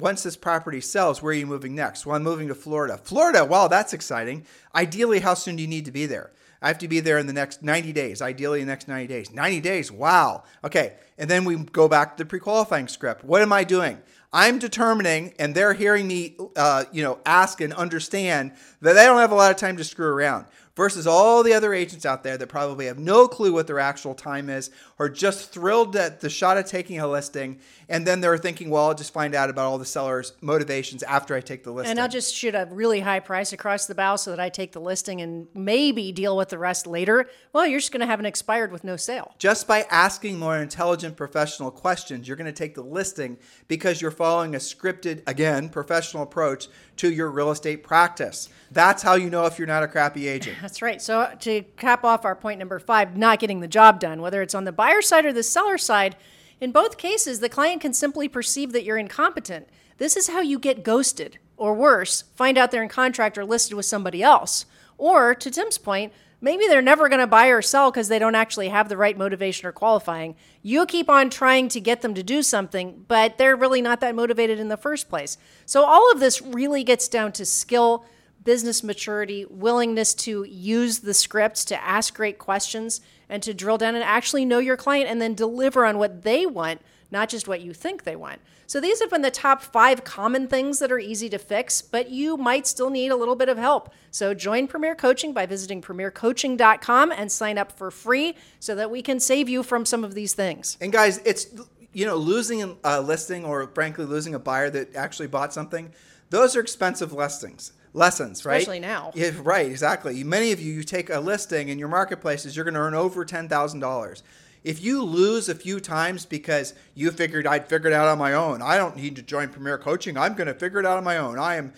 once 0.00 0.22
this 0.22 0.36
property 0.36 0.80
sells, 0.80 1.22
where 1.22 1.30
are 1.30 1.34
you 1.34 1.46
moving 1.46 1.74
next? 1.74 2.06
Well, 2.06 2.16
I'm 2.16 2.22
moving 2.22 2.48
to 2.48 2.54
Florida. 2.54 2.98
Florida, 2.98 3.44
wow, 3.44 3.68
that's 3.68 3.92
exciting. 3.92 4.44
Ideally, 4.74 5.20
how 5.20 5.34
soon 5.34 5.56
do 5.56 5.62
you 5.62 5.68
need 5.68 5.84
to 5.84 5.92
be 5.92 6.06
there? 6.06 6.32
I 6.62 6.68
have 6.68 6.78
to 6.78 6.88
be 6.88 7.00
there 7.00 7.18
in 7.18 7.26
the 7.26 7.32
next 7.32 7.62
90 7.62 7.92
days, 7.92 8.20
ideally, 8.20 8.60
the 8.60 8.66
next 8.66 8.86
90 8.86 9.06
days. 9.06 9.32
90 9.32 9.60
days, 9.60 9.90
wow. 9.90 10.44
Okay, 10.62 10.94
and 11.16 11.30
then 11.30 11.44
we 11.44 11.56
go 11.56 11.88
back 11.88 12.16
to 12.16 12.24
the 12.24 12.28
pre 12.28 12.38
qualifying 12.38 12.88
script. 12.88 13.24
What 13.24 13.42
am 13.42 13.52
I 13.52 13.64
doing? 13.64 13.98
I'm 14.32 14.58
determining, 14.58 15.34
and 15.38 15.54
they're 15.54 15.72
hearing 15.72 16.06
me, 16.06 16.36
uh, 16.54 16.84
you 16.92 17.02
know, 17.02 17.18
ask 17.26 17.60
and 17.60 17.72
understand 17.72 18.52
that 18.80 18.92
they 18.92 19.04
don't 19.04 19.18
have 19.18 19.32
a 19.32 19.34
lot 19.34 19.50
of 19.50 19.56
time 19.56 19.76
to 19.78 19.84
screw 19.84 20.06
around 20.06 20.46
versus 20.76 21.06
all 21.06 21.42
the 21.42 21.52
other 21.52 21.74
agents 21.74 22.06
out 22.06 22.22
there 22.22 22.38
that 22.38 22.46
probably 22.46 22.86
have 22.86 22.98
no 22.98 23.26
clue 23.28 23.52
what 23.52 23.66
their 23.66 23.78
actual 23.80 24.14
time 24.14 24.48
is 24.48 24.70
or 24.98 25.08
just 25.08 25.52
thrilled 25.52 25.94
at 25.96 26.20
the 26.20 26.30
shot 26.30 26.56
of 26.56 26.64
taking 26.64 26.98
a 27.00 27.06
listing 27.08 27.58
and 27.88 28.06
then 28.06 28.20
they're 28.20 28.38
thinking 28.38 28.70
well 28.70 28.86
i'll 28.86 28.94
just 28.94 29.12
find 29.12 29.34
out 29.34 29.50
about 29.50 29.66
all 29.66 29.78
the 29.78 29.84
sellers 29.84 30.32
motivations 30.40 31.02
after 31.02 31.34
i 31.34 31.40
take 31.40 31.64
the 31.64 31.70
listing 31.72 31.90
And 31.90 32.00
I'll 32.00 32.08
just 32.08 32.34
shoot 32.34 32.54
a 32.54 32.68
really 32.70 33.00
high 33.00 33.20
price 33.20 33.52
across 33.52 33.86
the 33.86 33.94
bow 33.94 34.16
so 34.16 34.30
that 34.30 34.40
I 34.40 34.48
take 34.48 34.72
the 34.72 34.80
listing 34.80 35.20
and 35.20 35.48
maybe 35.54 36.12
deal 36.12 36.36
with 36.36 36.50
the 36.50 36.58
rest 36.58 36.86
later. 36.86 37.28
Well, 37.52 37.66
you're 37.66 37.80
just 37.80 37.92
going 37.92 38.00
to 38.00 38.06
have 38.06 38.20
an 38.20 38.26
expired 38.26 38.70
with 38.72 38.84
no 38.84 38.96
sale. 38.96 39.34
just 39.38 39.66
by 39.66 39.82
asking 39.90 40.38
more 40.38 40.56
intelligent 40.56 41.16
professional 41.16 41.70
questions 41.70 42.28
you're 42.28 42.36
going 42.36 42.46
to 42.46 42.52
take 42.52 42.74
the 42.74 42.82
listing 42.82 43.36
because 43.68 44.00
you're 44.00 44.10
following 44.10 44.54
a 44.54 44.58
scripted 44.58 45.22
again 45.26 45.68
professional 45.68 46.22
approach 46.22 46.68
to 46.96 47.10
your 47.12 47.30
real 47.30 47.50
estate 47.50 47.82
practice 47.82 48.48
that's 48.70 49.02
how 49.02 49.14
you 49.14 49.28
know 49.30 49.46
if 49.46 49.58
you're 49.58 49.66
not 49.66 49.82
a 49.82 49.88
crappy 49.88 50.28
agent 50.28 50.56
That's 50.60 50.82
right. 50.82 51.00
So 51.00 51.20
uh, 51.20 51.34
to 51.36 51.62
cap 51.76 52.04
off 52.04 52.24
our 52.24 52.36
point 52.36 52.58
number 52.58 52.78
five, 52.78 53.16
not 53.16 53.38
getting 53.38 53.60
the 53.60 53.68
job 53.68 54.00
done, 54.00 54.20
whether 54.20 54.42
it's 54.42 54.54
on 54.54 54.64
the 54.64 54.72
buyer 54.72 55.02
side 55.02 55.24
or 55.24 55.32
the 55.32 55.42
seller 55.42 55.78
side, 55.78 56.16
in 56.60 56.72
both 56.72 56.98
cases, 56.98 57.40
the 57.40 57.48
client 57.48 57.80
can 57.80 57.94
simply 57.94 58.28
perceive 58.28 58.72
that 58.72 58.84
you're 58.84 58.98
incompetent. 58.98 59.68
This 59.96 60.16
is 60.16 60.28
how 60.28 60.40
you 60.40 60.58
get 60.58 60.82
ghosted, 60.82 61.38
or 61.56 61.74
worse, 61.74 62.22
find 62.34 62.58
out 62.58 62.70
they're 62.70 62.82
in 62.82 62.88
contract 62.88 63.38
or 63.38 63.44
listed 63.44 63.74
with 63.74 63.86
somebody 63.86 64.22
else. 64.22 64.66
Or, 64.98 65.34
to 65.34 65.50
Tim's 65.50 65.78
point, 65.78 66.12
maybe 66.40 66.66
they're 66.66 66.82
never 66.82 67.08
going 67.08 67.20
to 67.20 67.26
buy 67.26 67.46
or 67.46 67.62
sell 67.62 67.90
because 67.90 68.08
they 68.08 68.18
don't 68.18 68.34
actually 68.34 68.68
have 68.68 68.88
the 68.88 68.96
right 68.96 69.16
motivation 69.16 69.66
or 69.66 69.72
qualifying. 69.72 70.36
You 70.62 70.84
keep 70.84 71.08
on 71.08 71.30
trying 71.30 71.68
to 71.68 71.80
get 71.80 72.02
them 72.02 72.14
to 72.14 72.22
do 72.22 72.42
something, 72.42 73.04
but 73.08 73.38
they're 73.38 73.56
really 73.56 73.80
not 73.80 74.00
that 74.00 74.14
motivated 74.14 74.58
in 74.58 74.68
the 74.68 74.76
first 74.76 75.08
place. 75.08 75.38
So, 75.64 75.84
all 75.84 76.10
of 76.12 76.20
this 76.20 76.42
really 76.42 76.84
gets 76.84 77.08
down 77.08 77.32
to 77.32 77.46
skill 77.46 78.04
business 78.42 78.82
maturity, 78.82 79.44
willingness 79.48 80.14
to 80.14 80.44
use 80.44 81.00
the 81.00 81.14
scripts, 81.14 81.64
to 81.66 81.82
ask 81.82 82.14
great 82.14 82.38
questions, 82.38 83.00
and 83.28 83.42
to 83.42 83.54
drill 83.54 83.78
down 83.78 83.94
and 83.94 84.04
actually 84.04 84.44
know 84.44 84.58
your 84.58 84.76
client 84.76 85.08
and 85.08 85.20
then 85.20 85.34
deliver 85.34 85.84
on 85.84 85.98
what 85.98 86.22
they 86.22 86.46
want, 86.46 86.80
not 87.10 87.28
just 87.28 87.46
what 87.46 87.60
you 87.60 87.72
think 87.72 88.04
they 88.04 88.16
want. 88.16 88.40
So 88.66 88.80
these 88.80 89.00
have 89.00 89.10
been 89.10 89.22
the 89.22 89.32
top 89.32 89.62
five 89.62 90.04
common 90.04 90.46
things 90.46 90.78
that 90.78 90.92
are 90.92 90.98
easy 90.98 91.28
to 91.30 91.38
fix, 91.38 91.82
but 91.82 92.08
you 92.10 92.36
might 92.36 92.68
still 92.68 92.88
need 92.88 93.10
a 93.10 93.16
little 93.16 93.34
bit 93.34 93.48
of 93.48 93.58
help. 93.58 93.92
So 94.12 94.32
join 94.32 94.68
Premier 94.68 94.94
Coaching 94.94 95.32
by 95.32 95.44
visiting 95.44 95.82
premiercoaching.com 95.82 97.10
and 97.10 97.32
sign 97.32 97.58
up 97.58 97.72
for 97.72 97.90
free 97.90 98.36
so 98.60 98.76
that 98.76 98.90
we 98.90 99.02
can 99.02 99.18
save 99.18 99.48
you 99.48 99.64
from 99.64 99.84
some 99.84 100.04
of 100.04 100.14
these 100.14 100.34
things. 100.34 100.78
And 100.80 100.92
guys, 100.92 101.18
it's 101.24 101.48
you 101.92 102.06
know 102.06 102.14
losing 102.14 102.76
a 102.84 103.00
listing 103.00 103.44
or 103.44 103.66
frankly 103.66 104.04
losing 104.04 104.36
a 104.36 104.38
buyer 104.38 104.70
that 104.70 104.94
actually 104.94 105.26
bought 105.26 105.52
something. 105.52 105.92
Those 106.30 106.54
are 106.54 106.60
expensive 106.60 107.12
listings 107.12 107.72
lessons, 107.92 108.44
right? 108.44 108.58
Especially 108.58 108.80
now. 108.80 109.12
Yeah, 109.14 109.32
right, 109.42 109.66
exactly. 109.66 110.22
Many 110.24 110.52
of 110.52 110.60
you, 110.60 110.72
you 110.72 110.82
take 110.82 111.10
a 111.10 111.20
listing 111.20 111.68
in 111.68 111.78
your 111.78 111.88
marketplaces, 111.88 112.56
you're 112.56 112.64
going 112.64 112.74
to 112.74 112.80
earn 112.80 112.94
over 112.94 113.24
ten 113.24 113.48
thousand 113.48 113.80
dollars. 113.80 114.22
If 114.62 114.82
you 114.82 115.02
lose 115.02 115.48
a 115.48 115.54
few 115.54 115.80
times 115.80 116.26
because 116.26 116.74
you 116.94 117.10
figured 117.10 117.46
I'd 117.46 117.66
figure 117.66 117.88
it 117.88 117.94
out 117.94 118.08
on 118.08 118.18
my 118.18 118.34
own, 118.34 118.60
I 118.60 118.76
don't 118.76 118.94
need 118.94 119.16
to 119.16 119.22
join 119.22 119.48
Premier 119.48 119.78
Coaching. 119.78 120.18
I'm 120.18 120.34
going 120.34 120.48
to 120.48 120.54
figure 120.54 120.78
it 120.78 120.84
out 120.86 120.98
on 120.98 121.04
my 121.04 121.16
own. 121.16 121.38
I 121.38 121.56
am 121.56 121.72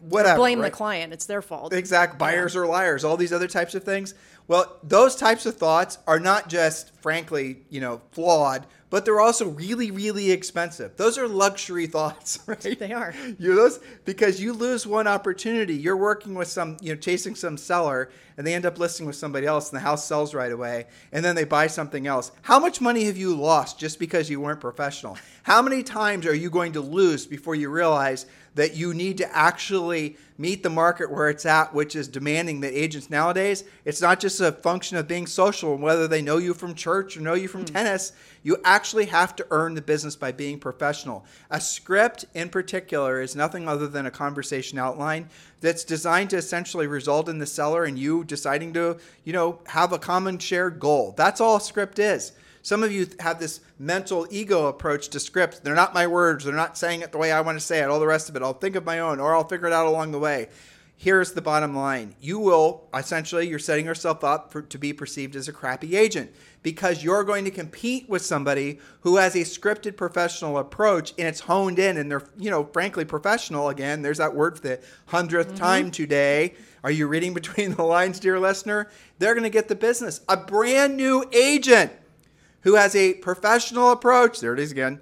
whatever. 0.00 0.38
Blame 0.38 0.60
right? 0.60 0.70
the 0.70 0.76
client, 0.76 1.12
it's 1.12 1.26
their 1.26 1.42
fault. 1.42 1.72
exact 1.72 2.18
buyers 2.18 2.54
are 2.56 2.66
liars 2.66 3.04
all 3.04 3.16
these 3.16 3.32
other 3.32 3.48
types 3.48 3.74
of 3.74 3.84
things 3.84 4.14
well 4.46 4.78
those 4.82 5.16
types 5.16 5.46
of 5.46 5.56
thoughts 5.56 5.98
are 6.06 6.20
not 6.20 6.48
just 6.48 6.94
frankly 7.00 7.62
you 7.68 7.80
know 7.80 8.00
flawed 8.12 8.66
but 8.90 9.04
they're 9.04 9.20
also 9.20 9.48
really 9.48 9.90
really 9.90 10.30
expensive 10.30 10.96
those 10.96 11.18
are 11.18 11.28
luxury 11.28 11.86
thoughts 11.96 12.38
right 12.46 12.78
They 12.78 12.92
are. 12.92 13.14
you 13.38 13.54
those 13.54 13.80
because 14.04 14.40
you 14.40 14.52
lose 14.52 14.86
one 14.86 15.06
opportunity 15.06 15.74
you're 15.74 15.96
working 15.96 16.34
with 16.34 16.48
some 16.48 16.76
you 16.80 16.92
know 16.92 17.00
chasing 17.00 17.34
some 17.34 17.56
seller 17.56 18.10
and 18.36 18.46
they 18.46 18.54
end 18.54 18.66
up 18.66 18.78
listing 18.78 19.06
with 19.06 19.16
somebody 19.16 19.46
else 19.46 19.70
and 19.70 19.76
the 19.76 19.84
house 19.84 20.04
sells 20.04 20.34
right 20.34 20.52
away 20.52 20.86
and 21.12 21.24
then 21.24 21.34
they 21.36 21.44
buy 21.44 21.66
something 21.66 22.06
else 22.06 22.32
how 22.42 22.58
much 22.58 22.80
money 22.80 23.04
have 23.04 23.16
you 23.16 23.34
lost 23.34 23.78
just 23.78 23.98
because 23.98 24.30
you 24.30 24.40
weren't 24.40 24.60
professional 24.60 25.16
how 25.42 25.62
many 25.62 25.82
times 25.82 26.26
are 26.26 26.34
you 26.34 26.50
going 26.50 26.72
to 26.72 26.80
lose 26.80 27.26
before 27.26 27.54
you 27.54 27.68
realize 27.68 28.26
that 28.54 28.74
you 28.74 28.94
need 28.94 29.18
to 29.18 29.36
actually 29.36 30.16
meet 30.36 30.62
the 30.62 30.70
market 30.70 31.10
where 31.10 31.28
it's 31.28 31.44
at, 31.44 31.72
which 31.74 31.94
is 31.94 32.08
demanding 32.08 32.60
that 32.60 32.72
agents 32.72 33.10
nowadays, 33.10 33.64
it's 33.84 34.00
not 34.00 34.18
just 34.18 34.40
a 34.40 34.50
function 34.50 34.96
of 34.96 35.06
being 35.06 35.26
social 35.26 35.74
and 35.74 35.82
whether 35.82 36.08
they 36.08 36.22
know 36.22 36.38
you 36.38 36.54
from 36.54 36.74
church 36.74 37.16
or 37.16 37.20
know 37.20 37.34
you 37.34 37.46
from 37.46 37.64
mm. 37.64 37.72
tennis. 37.72 38.12
You 38.42 38.56
actually 38.64 39.06
have 39.06 39.36
to 39.36 39.46
earn 39.50 39.74
the 39.74 39.82
business 39.82 40.16
by 40.16 40.32
being 40.32 40.58
professional. 40.58 41.26
A 41.50 41.60
script, 41.60 42.24
in 42.34 42.48
particular, 42.48 43.20
is 43.20 43.36
nothing 43.36 43.68
other 43.68 43.86
than 43.86 44.06
a 44.06 44.10
conversation 44.10 44.78
outline 44.78 45.28
that's 45.60 45.84
designed 45.84 46.30
to 46.30 46.38
essentially 46.38 46.86
result 46.86 47.28
in 47.28 47.38
the 47.38 47.46
seller 47.46 47.84
and 47.84 47.98
you 47.98 48.24
deciding 48.24 48.72
to, 48.72 48.96
you 49.24 49.34
know, 49.34 49.60
have 49.66 49.92
a 49.92 49.98
common 49.98 50.38
shared 50.38 50.80
goal. 50.80 51.12
That's 51.16 51.40
all 51.40 51.56
a 51.56 51.60
script 51.60 51.98
is. 51.98 52.32
Some 52.62 52.82
of 52.82 52.92
you 52.92 53.06
have 53.20 53.40
this 53.40 53.60
mental 53.78 54.26
ego 54.30 54.66
approach 54.66 55.08
to 55.08 55.20
scripts. 55.20 55.60
They're 55.60 55.74
not 55.74 55.94
my 55.94 56.06
words. 56.06 56.44
They're 56.44 56.54
not 56.54 56.76
saying 56.76 57.00
it 57.00 57.12
the 57.12 57.18
way 57.18 57.32
I 57.32 57.40
want 57.40 57.58
to 57.58 57.64
say 57.64 57.80
it. 57.80 57.88
All 57.88 58.00
the 58.00 58.06
rest 58.06 58.28
of 58.28 58.36
it, 58.36 58.42
I'll 58.42 58.52
think 58.52 58.76
of 58.76 58.84
my 58.84 58.98
own 58.98 59.20
or 59.20 59.34
I'll 59.34 59.48
figure 59.48 59.66
it 59.66 59.72
out 59.72 59.86
along 59.86 60.12
the 60.12 60.18
way. 60.18 60.48
Here's 61.02 61.32
the 61.32 61.40
bottom 61.40 61.74
line. 61.74 62.14
You 62.20 62.38
will 62.38 62.86
essentially 62.94 63.48
you're 63.48 63.58
setting 63.58 63.86
yourself 63.86 64.22
up 64.22 64.52
for, 64.52 64.60
to 64.60 64.76
be 64.76 64.92
perceived 64.92 65.34
as 65.34 65.48
a 65.48 65.52
crappy 65.52 65.96
agent 65.96 66.30
because 66.62 67.02
you're 67.02 67.24
going 67.24 67.46
to 67.46 67.50
compete 67.50 68.06
with 68.06 68.20
somebody 68.20 68.80
who 69.00 69.16
has 69.16 69.34
a 69.34 69.38
scripted 69.38 69.96
professional 69.96 70.58
approach 70.58 71.14
and 71.16 71.26
it's 71.26 71.40
honed 71.40 71.78
in 71.78 71.96
and 71.96 72.10
they're, 72.10 72.26
you 72.36 72.50
know, 72.50 72.64
frankly 72.64 73.06
professional 73.06 73.70
again. 73.70 74.02
There's 74.02 74.18
that 74.18 74.34
word 74.34 74.56
for 74.56 74.62
the 74.68 74.80
100th 75.08 75.44
mm-hmm. 75.44 75.54
time 75.54 75.90
today. 75.90 76.52
Are 76.84 76.90
you 76.90 77.06
reading 77.06 77.32
between 77.32 77.76
the 77.76 77.82
lines, 77.82 78.20
dear 78.20 78.38
listener? 78.38 78.90
They're 79.18 79.32
going 79.32 79.44
to 79.44 79.48
get 79.48 79.68
the 79.68 79.74
business. 79.76 80.20
A 80.28 80.36
brand 80.36 80.98
new 80.98 81.24
agent 81.32 81.92
who 82.62 82.74
has 82.74 82.94
a 82.94 83.14
professional 83.14 83.90
approach, 83.90 84.40
there 84.40 84.52
it 84.52 84.60
is 84.60 84.72
again, 84.72 85.00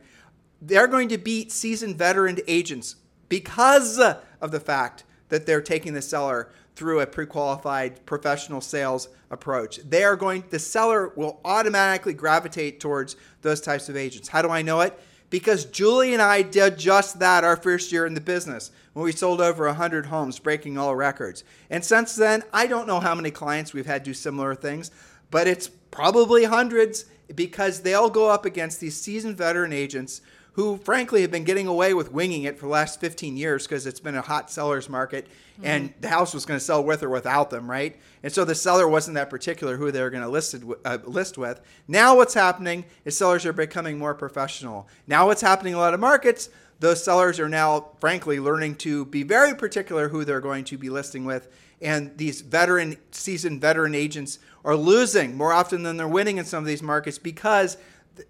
they're 0.60 0.86
going 0.86 1.08
to 1.08 1.18
beat 1.18 1.52
seasoned 1.52 1.96
veteran 1.96 2.38
agents 2.46 2.96
because 3.28 3.98
of 3.98 4.50
the 4.50 4.60
fact 4.60 5.04
that 5.28 5.46
they're 5.46 5.60
taking 5.60 5.94
the 5.94 6.02
seller 6.02 6.50
through 6.74 7.00
a 7.00 7.06
pre-qualified 7.06 8.04
professional 8.06 8.60
sales 8.60 9.08
approach. 9.30 9.78
They 9.78 10.04
are 10.04 10.16
going 10.16 10.44
the 10.50 10.58
seller 10.58 11.08
will 11.16 11.40
automatically 11.44 12.14
gravitate 12.14 12.80
towards 12.80 13.16
those 13.42 13.60
types 13.60 13.88
of 13.88 13.96
agents. 13.96 14.28
How 14.28 14.42
do 14.42 14.48
I 14.48 14.62
know 14.62 14.80
it? 14.80 14.98
Because 15.30 15.66
Julie 15.66 16.14
and 16.14 16.22
I 16.22 16.42
did 16.42 16.78
just 16.78 17.18
that 17.18 17.44
our 17.44 17.56
first 17.56 17.92
year 17.92 18.06
in 18.06 18.14
the 18.14 18.20
business 18.20 18.70
when 18.94 19.04
we 19.04 19.12
sold 19.12 19.40
over 19.40 19.66
100 19.66 20.06
homes, 20.06 20.38
breaking 20.38 20.78
all 20.78 20.96
records. 20.96 21.44
And 21.68 21.84
since 21.84 22.16
then, 22.16 22.42
I 22.52 22.66
don't 22.66 22.86
know 22.86 23.00
how 23.00 23.14
many 23.14 23.30
clients 23.30 23.74
we've 23.74 23.86
had 23.86 24.02
do 24.02 24.14
similar 24.14 24.54
things, 24.54 24.90
but 25.30 25.46
it's 25.46 25.68
probably 25.90 26.44
hundreds 26.44 27.04
because 27.34 27.80
they 27.80 27.94
all 27.94 28.10
go 28.10 28.30
up 28.30 28.44
against 28.44 28.80
these 28.80 29.00
seasoned 29.00 29.36
veteran 29.36 29.72
agents 29.72 30.20
who, 30.58 30.76
frankly, 30.78 31.22
have 31.22 31.30
been 31.30 31.44
getting 31.44 31.68
away 31.68 31.94
with 31.94 32.10
winging 32.10 32.42
it 32.42 32.58
for 32.58 32.66
the 32.66 32.72
last 32.72 32.98
15 32.98 33.36
years 33.36 33.64
because 33.64 33.86
it's 33.86 34.00
been 34.00 34.16
a 34.16 34.20
hot 34.20 34.50
seller's 34.50 34.88
market 34.88 35.24
mm-hmm. 35.26 35.66
and 35.66 35.94
the 36.00 36.08
house 36.08 36.34
was 36.34 36.44
going 36.44 36.58
to 36.58 36.64
sell 36.64 36.82
with 36.82 37.00
or 37.04 37.08
without 37.08 37.50
them, 37.50 37.70
right? 37.70 37.96
And 38.24 38.32
so 38.32 38.44
the 38.44 38.56
seller 38.56 38.88
wasn't 38.88 39.14
that 39.14 39.30
particular 39.30 39.76
who 39.76 39.92
they 39.92 40.02
were 40.02 40.10
going 40.10 40.24
to 40.24 40.28
listed, 40.28 40.68
uh, 40.84 40.98
list 41.04 41.38
with. 41.38 41.60
Now, 41.86 42.16
what's 42.16 42.34
happening 42.34 42.86
is 43.04 43.16
sellers 43.16 43.46
are 43.46 43.52
becoming 43.52 43.98
more 43.98 44.16
professional. 44.16 44.88
Now, 45.06 45.26
what's 45.26 45.42
happening 45.42 45.74
in 45.74 45.78
a 45.78 45.80
lot 45.80 45.94
of 45.94 46.00
markets, 46.00 46.50
those 46.80 47.04
sellers 47.04 47.38
are 47.38 47.48
now, 47.48 47.90
frankly, 48.00 48.40
learning 48.40 48.76
to 48.78 49.04
be 49.04 49.22
very 49.22 49.54
particular 49.54 50.08
who 50.08 50.24
they're 50.24 50.40
going 50.40 50.64
to 50.64 50.76
be 50.76 50.90
listing 50.90 51.24
with. 51.24 51.46
And 51.80 52.18
these 52.18 52.40
veteran, 52.40 52.96
seasoned 53.12 53.60
veteran 53.60 53.94
agents 53.94 54.40
are 54.64 54.76
losing 54.76 55.36
more 55.36 55.52
often 55.52 55.82
than 55.82 55.96
they're 55.96 56.08
winning 56.08 56.38
in 56.38 56.44
some 56.44 56.62
of 56.62 56.66
these 56.66 56.82
markets 56.82 57.18
because 57.18 57.76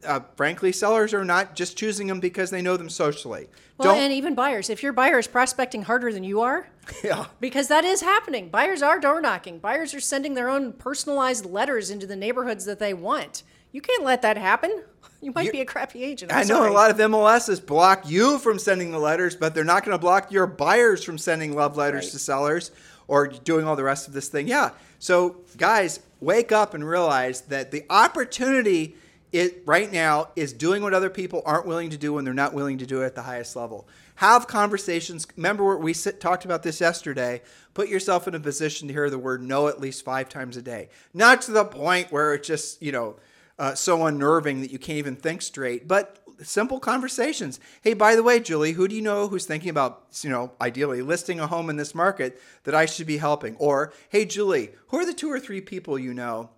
uh, 0.05 0.21
frankly, 0.37 0.73
sellers 0.73 1.15
are 1.15 1.25
not 1.25 1.55
just 1.55 1.77
choosing 1.77 2.07
them 2.07 2.21
because 2.21 2.51
they 2.51 2.63
know 2.63 2.77
them 2.77 2.89
socially. 2.89 3.49
Well, 3.77 3.95
Don't, 3.95 4.03
and 4.03 4.13
even 4.13 4.35
buyers. 4.35 4.71
If 4.71 4.83
your 4.83 4.93
buyer 4.93 5.19
is 5.19 5.27
prospecting 5.27 5.83
harder 5.83 6.13
than 6.13 6.25
you 6.25 6.41
are, 6.41 6.69
yeah, 7.05 7.27
because 7.41 7.69
that 7.69 7.85
is 7.85 8.01
happening. 8.01 8.49
Buyers 8.49 8.83
are 8.83 8.99
door 8.99 9.21
knocking. 9.21 9.59
Buyers 9.59 9.95
are 9.95 10.01
sending 10.01 10.35
their 10.35 10.49
own 10.49 10.73
personalized 10.73 11.47
letters 11.47 11.91
into 11.91 12.07
the 12.07 12.17
neighborhoods 12.17 12.65
that 12.65 12.79
they 12.79 12.95
want. 12.95 13.43
You 13.73 13.81
can't 13.81 14.05
let 14.05 14.23
that 14.23 14.37
happen. 14.37 14.83
You 15.21 15.33
might 15.33 15.47
you, 15.47 15.51
be 15.51 15.61
a 15.63 15.65
crappy 15.65 16.05
agent. 16.05 16.31
I'm 16.31 16.39
i 16.39 16.41
know 16.43 16.59
sorry. 16.59 16.71
a 16.71 16.73
lot 16.73 16.93
of 16.93 16.97
MLSs 16.97 17.67
block 17.67 18.09
you 18.09 18.39
from 18.39 18.57
sending 18.57 18.93
the 18.93 19.01
letters, 19.01 19.35
but 19.35 19.53
they're 19.53 19.65
not 19.65 19.85
going 19.85 19.97
to 19.97 20.01
block 20.01 20.31
your 20.31 20.47
buyers 20.47 21.03
from 21.03 21.19
sending 21.19 21.57
love 21.57 21.77
letters 21.77 22.05
right. 22.05 22.13
to 22.13 22.19
sellers 22.21 22.71
or 23.09 23.27
doing 23.27 23.67
all 23.67 23.75
the 23.75 23.83
rest 23.83 24.07
of 24.07 24.15
this 24.15 24.29
thing. 24.29 24.47
Yeah. 24.47 24.71
So, 24.99 25.39
guys, 25.57 26.01
wake 26.21 26.53
up 26.53 26.75
and 26.75 26.87
realize 26.87 27.41
that 27.43 27.71
the 27.71 27.85
opportunity 27.91 28.95
it 29.33 29.63
right 29.67 29.93
now 29.93 30.29
is 30.37 30.53
doing 30.53 30.83
what 30.83 30.95
other 30.95 31.11
people 31.11 31.43
aren't 31.45 31.67
willing 31.67 31.91
to 31.91 31.99
do 31.99 32.15
when 32.15 32.25
they're 32.25 32.33
not 32.33 32.55
willing 32.55 32.79
to 32.79 32.87
do 32.87 33.03
it 33.03 33.07
at 33.07 33.15
the 33.15 33.23
highest 33.23 33.57
level. 33.57 33.87
Have 34.17 34.47
conversations. 34.47 35.27
Remember, 35.37 35.77
we 35.77 35.93
sit, 35.93 36.21
talked 36.21 36.45
about 36.45 36.63
this 36.63 36.81
yesterday. 36.81 37.43
Put 37.75 37.89
yourself 37.89 38.27
in 38.27 38.35
a 38.35 38.41
position 38.41 38.89
to 38.89 38.95
hear 38.95 39.11
the 39.11 39.19
word 39.19 39.43
no 39.43 39.69
at 39.69 39.81
least 39.81 40.05
five 40.05 40.29
times 40.29 40.57
a 40.57 40.63
day. 40.63 40.89
Not 41.13 41.43
to 41.43 41.53
the 41.53 41.65
point 41.65 42.11
where 42.11 42.35
it's 42.35 42.49
just, 42.49 42.83
you 42.83 42.91
know, 42.91 43.17
uh, 43.59 43.75
so 43.75 44.07
unnerving 44.07 44.63
that 44.63 44.71
you 44.73 44.79
can't 44.79 44.99
even 44.99 45.17
think 45.17 45.43
straight, 45.43 45.87
but 45.87 46.19
simple 46.43 46.81
conversations. 46.81 47.61
Hey, 47.83 47.95
by 47.95 48.15
the 48.15 48.23
way, 48.23 48.41
Julie, 48.41 48.73
who 48.73 48.89
do 48.89 48.95
you 48.95 49.03
know 49.03 49.29
who's 49.29 49.47
thinking 49.47 49.71
about, 49.71 50.07
you 50.23 50.31
know, 50.31 50.53
ideally 50.61 51.03
listing 51.03 51.41
a 51.41 51.47
home 51.47 51.71
in 51.71 51.77
this 51.77 51.95
market 51.95 52.41
that 52.65 52.75
I 52.75 52.87
should 52.87 53.07
be 53.07 53.19
helping? 53.19 53.57
Or, 53.57 53.93
hey, 54.09 54.25
Julie, 54.25 54.71
who 54.89 54.99
are 54.99 55.07
the 55.07 55.15
two 55.15 55.31
or 55.31 55.41
three 55.41 55.61
people 55.61 55.99
you 55.99 56.15
know 56.15 56.51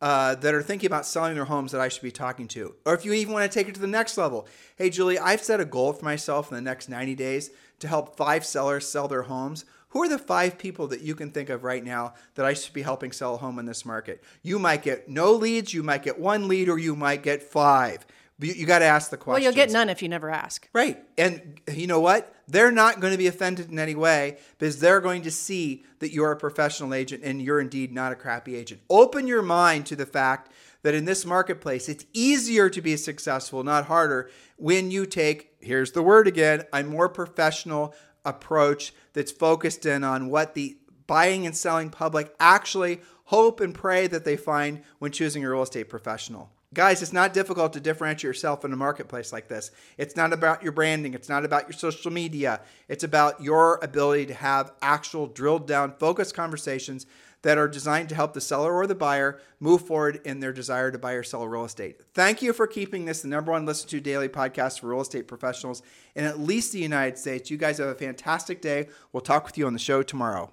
uh, 0.00 0.34
that 0.36 0.54
are 0.54 0.62
thinking 0.62 0.86
about 0.86 1.06
selling 1.06 1.34
their 1.34 1.44
homes 1.44 1.72
that 1.72 1.80
I 1.80 1.88
should 1.88 2.02
be 2.02 2.10
talking 2.10 2.48
to? 2.48 2.74
Or 2.84 2.94
if 2.94 3.04
you 3.04 3.12
even 3.12 3.32
want 3.32 3.50
to 3.50 3.54
take 3.58 3.68
it 3.68 3.74
to 3.74 3.80
the 3.80 3.86
next 3.86 4.18
level, 4.18 4.46
hey, 4.76 4.90
Julie, 4.90 5.18
I've 5.18 5.42
set 5.42 5.60
a 5.60 5.64
goal 5.64 5.92
for 5.92 6.04
myself 6.04 6.50
in 6.50 6.56
the 6.56 6.62
next 6.62 6.88
90 6.88 7.14
days 7.14 7.50
to 7.80 7.88
help 7.88 8.16
five 8.16 8.44
sellers 8.44 8.86
sell 8.86 9.08
their 9.08 9.22
homes. 9.22 9.64
Who 9.90 10.02
are 10.02 10.08
the 10.08 10.18
five 10.18 10.56
people 10.56 10.86
that 10.88 11.02
you 11.02 11.14
can 11.14 11.30
think 11.30 11.50
of 11.50 11.64
right 11.64 11.84
now 11.84 12.14
that 12.34 12.46
I 12.46 12.54
should 12.54 12.72
be 12.72 12.80
helping 12.80 13.12
sell 13.12 13.34
a 13.34 13.38
home 13.38 13.58
in 13.58 13.66
this 13.66 13.84
market? 13.84 14.22
You 14.42 14.58
might 14.58 14.82
get 14.82 15.08
no 15.08 15.32
leads, 15.32 15.74
you 15.74 15.82
might 15.82 16.02
get 16.02 16.18
one 16.18 16.48
lead, 16.48 16.70
or 16.70 16.78
you 16.78 16.96
might 16.96 17.22
get 17.22 17.42
five. 17.42 18.06
You, 18.38 18.52
you 18.52 18.66
got 18.66 18.80
to 18.80 18.84
ask 18.84 19.10
the 19.10 19.16
question. 19.16 19.32
Well, 19.34 19.42
you'll 19.42 19.52
get 19.52 19.70
none 19.70 19.88
if 19.88 20.02
you 20.02 20.08
never 20.08 20.30
ask. 20.30 20.68
Right. 20.72 21.02
And 21.16 21.60
you 21.72 21.86
know 21.86 22.00
what? 22.00 22.34
They're 22.48 22.72
not 22.72 23.00
going 23.00 23.12
to 23.12 23.18
be 23.18 23.26
offended 23.26 23.70
in 23.70 23.78
any 23.78 23.94
way 23.94 24.38
because 24.58 24.80
they're 24.80 25.00
going 25.00 25.22
to 25.22 25.30
see 25.30 25.84
that 26.00 26.12
you're 26.12 26.32
a 26.32 26.36
professional 26.36 26.92
agent 26.94 27.22
and 27.24 27.40
you're 27.40 27.60
indeed 27.60 27.92
not 27.92 28.12
a 28.12 28.16
crappy 28.16 28.56
agent. 28.56 28.80
Open 28.90 29.26
your 29.26 29.42
mind 29.42 29.86
to 29.86 29.96
the 29.96 30.06
fact 30.06 30.50
that 30.82 30.94
in 30.94 31.04
this 31.04 31.24
marketplace, 31.24 31.88
it's 31.88 32.04
easier 32.12 32.68
to 32.68 32.80
be 32.82 32.96
successful, 32.96 33.62
not 33.62 33.86
harder, 33.86 34.28
when 34.56 34.90
you 34.90 35.06
take, 35.06 35.54
here's 35.60 35.92
the 35.92 36.02
word 36.02 36.26
again, 36.26 36.64
a 36.72 36.82
more 36.82 37.08
professional 37.08 37.94
approach 38.24 38.92
that's 39.12 39.32
focused 39.32 39.86
in 39.86 40.04
on 40.04 40.28
what 40.28 40.54
the 40.54 40.76
buying 41.06 41.46
and 41.46 41.56
selling 41.56 41.90
public 41.90 42.34
actually 42.40 43.00
hope 43.24 43.60
and 43.60 43.74
pray 43.74 44.06
that 44.06 44.24
they 44.24 44.36
find 44.36 44.82
when 44.98 45.12
choosing 45.12 45.44
a 45.44 45.50
real 45.50 45.62
estate 45.62 45.88
professional. 45.88 46.50
Guys, 46.74 47.02
it's 47.02 47.12
not 47.12 47.34
difficult 47.34 47.74
to 47.74 47.80
differentiate 47.80 48.22
yourself 48.22 48.64
in 48.64 48.72
a 48.72 48.76
marketplace 48.76 49.32
like 49.32 49.46
this. 49.46 49.70
It's 49.98 50.16
not 50.16 50.32
about 50.32 50.62
your 50.62 50.72
branding, 50.72 51.12
it's 51.12 51.28
not 51.28 51.44
about 51.44 51.64
your 51.64 51.74
social 51.74 52.10
media. 52.10 52.60
It's 52.88 53.04
about 53.04 53.42
your 53.42 53.78
ability 53.82 54.26
to 54.26 54.34
have 54.34 54.72
actual 54.80 55.26
drilled 55.26 55.66
down, 55.66 55.94
focused 55.98 56.34
conversations 56.34 57.06
that 57.42 57.58
are 57.58 57.68
designed 57.68 58.08
to 58.08 58.14
help 58.14 58.32
the 58.32 58.40
seller 58.40 58.72
or 58.72 58.86
the 58.86 58.94
buyer 58.94 59.40
move 59.60 59.86
forward 59.86 60.20
in 60.24 60.40
their 60.40 60.52
desire 60.52 60.90
to 60.90 60.98
buy 60.98 61.12
or 61.12 61.22
sell 61.22 61.46
real 61.46 61.64
estate. 61.64 62.00
Thank 62.14 62.40
you 62.40 62.52
for 62.52 62.66
keeping 62.66 63.04
this 63.04 63.22
the 63.22 63.28
number 63.28 63.52
one 63.52 63.66
listen 63.66 63.88
to 63.90 64.00
daily 64.00 64.28
podcast 64.28 64.80
for 64.80 64.88
real 64.88 65.00
estate 65.00 65.28
professionals 65.28 65.82
in 66.14 66.24
at 66.24 66.40
least 66.40 66.72
the 66.72 66.78
United 66.78 67.18
States. 67.18 67.50
You 67.50 67.58
guys 67.58 67.78
have 67.78 67.88
a 67.88 67.94
fantastic 67.94 68.62
day. 68.62 68.88
We'll 69.12 69.20
talk 69.20 69.44
with 69.44 69.58
you 69.58 69.66
on 69.66 69.72
the 69.72 69.78
show 69.78 70.02
tomorrow. 70.02 70.52